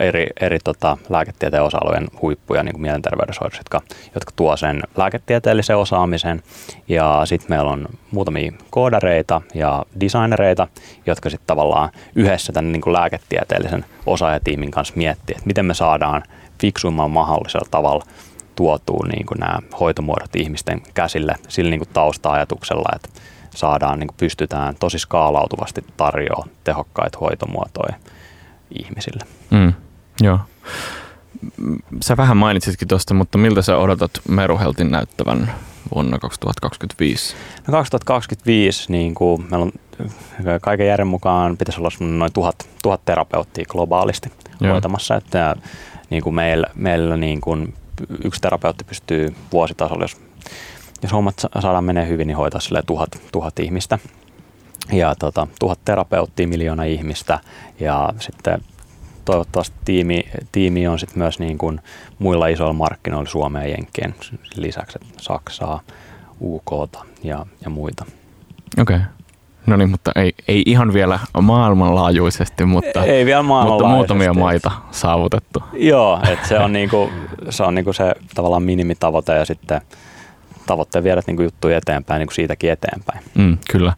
[0.00, 3.80] eri, eri tota, lääketieteen osa-alueen huippuja niin mielenterveydessä, jotka,
[4.14, 6.42] jotka tuo sen lääketieteellisen osaamisen.
[6.88, 10.68] Ja sitten meillä on muutamia koodareita ja designereita,
[11.06, 16.22] jotka sitten tavallaan yhdessä tämän niin kuin lääketieteellisen osaajatiimin kanssa miettii, että miten me saadaan
[16.60, 18.04] fiksuimman mahdollisella tavalla
[18.56, 23.08] tuotua niin kuin nämä hoitomuodot ihmisten käsille sillä niin kuin tausta-ajatuksella, että
[23.54, 27.94] saadaan, niin kuin pystytään tosi skaalautuvasti tarjoamaan tehokkaita hoitomuotoja
[28.84, 29.24] ihmisille.
[29.50, 29.72] Mm,
[30.20, 30.38] joo.
[32.02, 35.52] Sä vähän mainitsitkin tuosta, mutta miltä sä odotat Meruheltin näyttävän
[35.94, 37.36] vuonna 2025?
[37.66, 39.72] No 2025 niin kuin meillä on
[40.60, 44.72] kaiken järjen mukaan pitäisi olla noin tuhat, tuhat terapeuttia globaalisti Joo.
[44.72, 45.16] hoitamassa.
[45.16, 45.56] Että
[46.10, 47.74] niin kuin meillä, meillä niin kuin
[48.24, 50.16] yksi terapeutti pystyy vuositasolla, jos,
[51.02, 53.98] jos hommat saadaan menee hyvin, niin hoitaa sille tuhat, tuhat ihmistä.
[54.92, 57.38] Ja tota, tuhat terapeuttia, miljoona ihmistä
[57.80, 58.60] ja sitten
[59.24, 61.80] toivottavasti tiimi, tiimi on sitten myös niin kuin
[62.18, 64.14] muilla isoilla markkinoilla Suomeen ja Jenkkien
[64.56, 65.80] lisäksi Saksaa,
[66.40, 66.70] UK
[67.22, 68.04] ja, ja muita.
[68.80, 68.96] Okei.
[68.96, 69.08] Okay.
[69.66, 75.62] No niin, mutta ei, ei ihan vielä maailmanlaajuisesti, mutta, ei vielä mutta muutamia maita saavutettu.
[75.72, 77.10] Joo, että se on, niinku,
[77.50, 79.80] se, on niinku se tavallaan minimitavoite ja sitten
[80.66, 83.20] tavoitteen viedä niinku juttuja eteenpäin niinku siitäkin eteenpäin.
[83.34, 83.92] Mm, kyllä.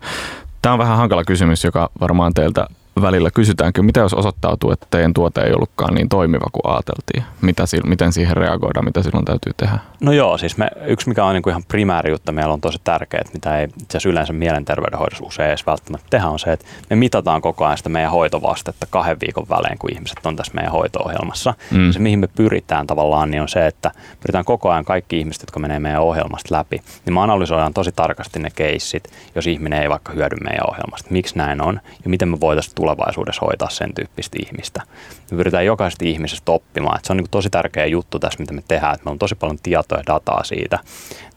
[0.63, 2.67] Tämä on vähän hankala kysymys, joka varmaan teiltä
[3.03, 7.25] välillä kysytäänkin, mitä jos osoittautuu, että teidän tuote ei ollutkaan niin toimiva kuin ajateltiin?
[7.41, 9.79] Mitä, miten siihen reagoidaan, mitä silloin täytyy tehdä?
[10.05, 12.79] No joo, siis me, yksi mikä on niin kuin ihan primääri juttu, meillä on tosi
[12.85, 17.41] tärkeää, mitä ei itse yleensä mielenterveydenhoidossa usein edes välttämättä tehdä, on se, että me mitataan
[17.41, 21.55] koko ajan sitä meidän hoitovastetta kahden viikon välein, kun ihmiset on tässä meidän hoito-ohjelmassa.
[21.71, 21.93] Mm.
[21.93, 23.91] Se, mihin me pyritään tavallaan, niin on se, että
[24.21, 28.39] pyritään koko ajan kaikki ihmiset, jotka menee meidän ohjelmasta läpi, niin me analysoidaan tosi tarkasti
[28.39, 31.09] ne keissit, jos ihminen ei vaikka hyödy meidän ohjelmasta.
[31.11, 34.83] Miksi näin on ja miten me voitaisiin tulevaisuudessa hoitaa sen tyyppistä ihmistä.
[35.31, 36.97] Me pyritään jokaisesta ihmisestä oppimaan.
[36.97, 38.95] Että se on niin tosi tärkeä juttu tässä, mitä me tehdään.
[38.95, 40.79] Että meillä on tosi paljon tietoa ja dataa siitä,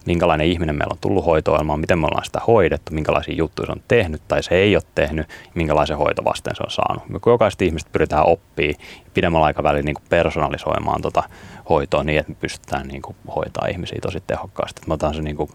[0.06, 3.82] minkälainen ihminen meillä on tullut hoitoilmaan, miten me ollaan sitä hoidettu, minkälaisia juttuja se on
[3.88, 7.08] tehnyt tai se ei ole tehnyt, minkälaisen hoitovasteen se on saanut.
[7.08, 8.74] Me jokaisesta ihmistä pyritään oppii
[9.14, 11.22] pidemmällä aikavälillä niin personalisoimaan tuota
[11.68, 14.82] hoitoa niin, että me pystytään niin kuin hoitaa ihmisiä tosi tehokkaasti.
[14.86, 15.50] Me otetaan se niin kuin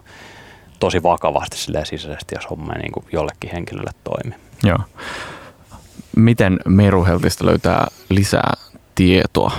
[0.80, 4.38] tosi vakavasti sisäisesti, jos homma niin kuin jollekin henkilölle toimii.
[4.62, 4.78] Joo
[6.16, 8.52] miten Meruheltista löytää lisää
[8.94, 9.52] tietoa?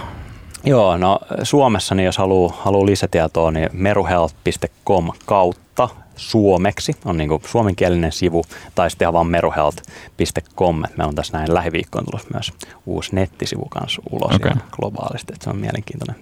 [0.66, 8.12] Joo, no Suomessa, niin jos haluaa haluu lisätietoa, niin meruhealth.com kautta suomeksi on niin suomenkielinen
[8.12, 8.46] sivu,
[8.76, 10.76] tai sitten ihan vaan meruhealth.com.
[10.76, 12.54] Meillä on tässä näin lähiviikkoon tulossa myös
[12.86, 14.52] uusi nettisivu kanssa ulos okay.
[14.72, 16.16] globaalisti, että se on mielenkiintoinen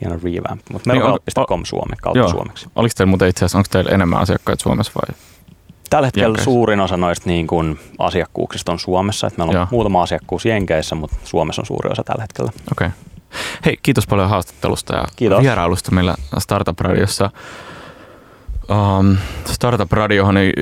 [0.00, 0.62] hieno revamp.
[0.72, 2.28] Mutta niin meruhealth.com Suome, kautta joo.
[2.28, 2.66] suomeksi.
[2.76, 5.16] Oliko teillä muuten itse asiassa, onko teillä enemmän asiakkaita Suomessa vai
[5.90, 6.44] Tällä hetkellä Jenkeissä.
[6.44, 9.26] suurin osa noista niin kuin asiakkuuksista on Suomessa.
[9.26, 9.66] Että meillä on Joo.
[9.70, 12.52] muutama asiakkuus Jenkeissä, mutta Suomessa on suuri osa tällä hetkellä.
[12.72, 12.86] Okei.
[12.86, 13.09] Okay.
[13.64, 15.42] Hei, kiitos paljon haastattelusta ja kiitos.
[15.42, 17.30] vierailusta meillä Startup Radiossa.
[18.70, 19.16] Um,
[19.46, 20.52] Startup Radiohan ei,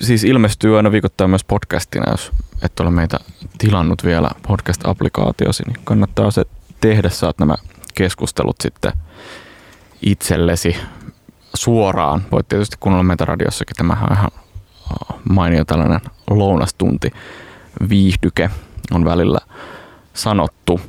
[0.00, 3.18] siis ilmestyy aina viikoittain myös podcastina, jos et ole meitä
[3.58, 6.44] tilannut vielä podcast-applikaatiosi, niin kannattaa se
[6.80, 7.08] tehdä.
[7.08, 7.54] Saat nämä
[7.94, 8.92] keskustelut sitten
[10.02, 10.76] itsellesi
[11.54, 12.22] suoraan.
[12.32, 14.30] Voit tietysti kuunnella meitä radiossakin, tämähän on ihan
[15.30, 16.00] mainio tällainen
[16.30, 17.10] lounastunti
[17.88, 18.50] viihdyke
[18.90, 19.38] on välillä
[20.18, 20.80] sanottu.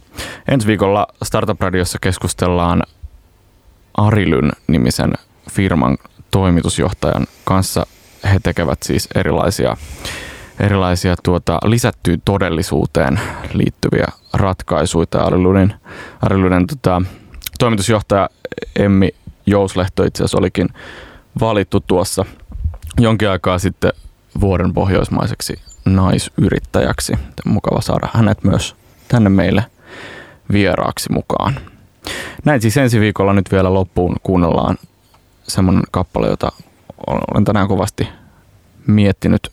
[0.47, 2.83] Ensi viikolla Startup Radiossa keskustellaan
[3.97, 5.13] Arilyn nimisen
[5.51, 5.97] firman
[6.31, 7.85] toimitusjohtajan kanssa.
[8.23, 9.77] He tekevät siis erilaisia,
[10.59, 13.19] erilaisia tuota, lisättyyn todellisuuteen
[13.53, 15.05] liittyviä ratkaisuja.
[15.25, 15.73] Arilynin,
[16.21, 17.01] Arilynin tota,
[17.59, 18.29] toimitusjohtaja
[18.75, 19.09] Emmi
[19.45, 20.69] Jouslehto itse asiassa olikin
[21.39, 22.25] valittu tuossa
[22.99, 23.91] jonkin aikaa sitten
[24.41, 25.53] vuoden pohjoismaiseksi
[25.85, 27.13] naisyrittäjäksi.
[27.45, 28.75] Mukava saada hänet myös
[29.09, 29.65] tänne meille
[30.51, 31.59] vieraaksi mukaan.
[32.45, 34.77] Näin siis ensi viikolla nyt vielä loppuun kuunnellaan
[35.43, 36.51] semmoinen kappale, jota
[37.07, 38.07] olen tänään kovasti
[38.87, 39.51] miettinyt.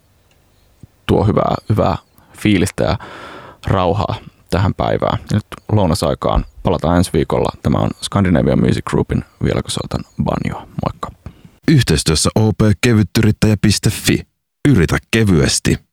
[1.07, 1.97] Tuo hyvää, hyvää
[2.39, 2.99] fiilistä ja
[3.67, 4.15] rauhaa
[4.51, 5.19] tähän päivään.
[5.33, 7.49] Nyt lounasaikaan palataan ensi viikolla.
[7.63, 10.69] Tämä on Scandinavian Music Groupin Vieläkö soitan banjo.
[10.85, 11.11] Moikka!
[11.69, 14.27] Yhteistyössä opkevyttyrittäjä.fi.
[14.69, 15.86] Yritä kevyesti.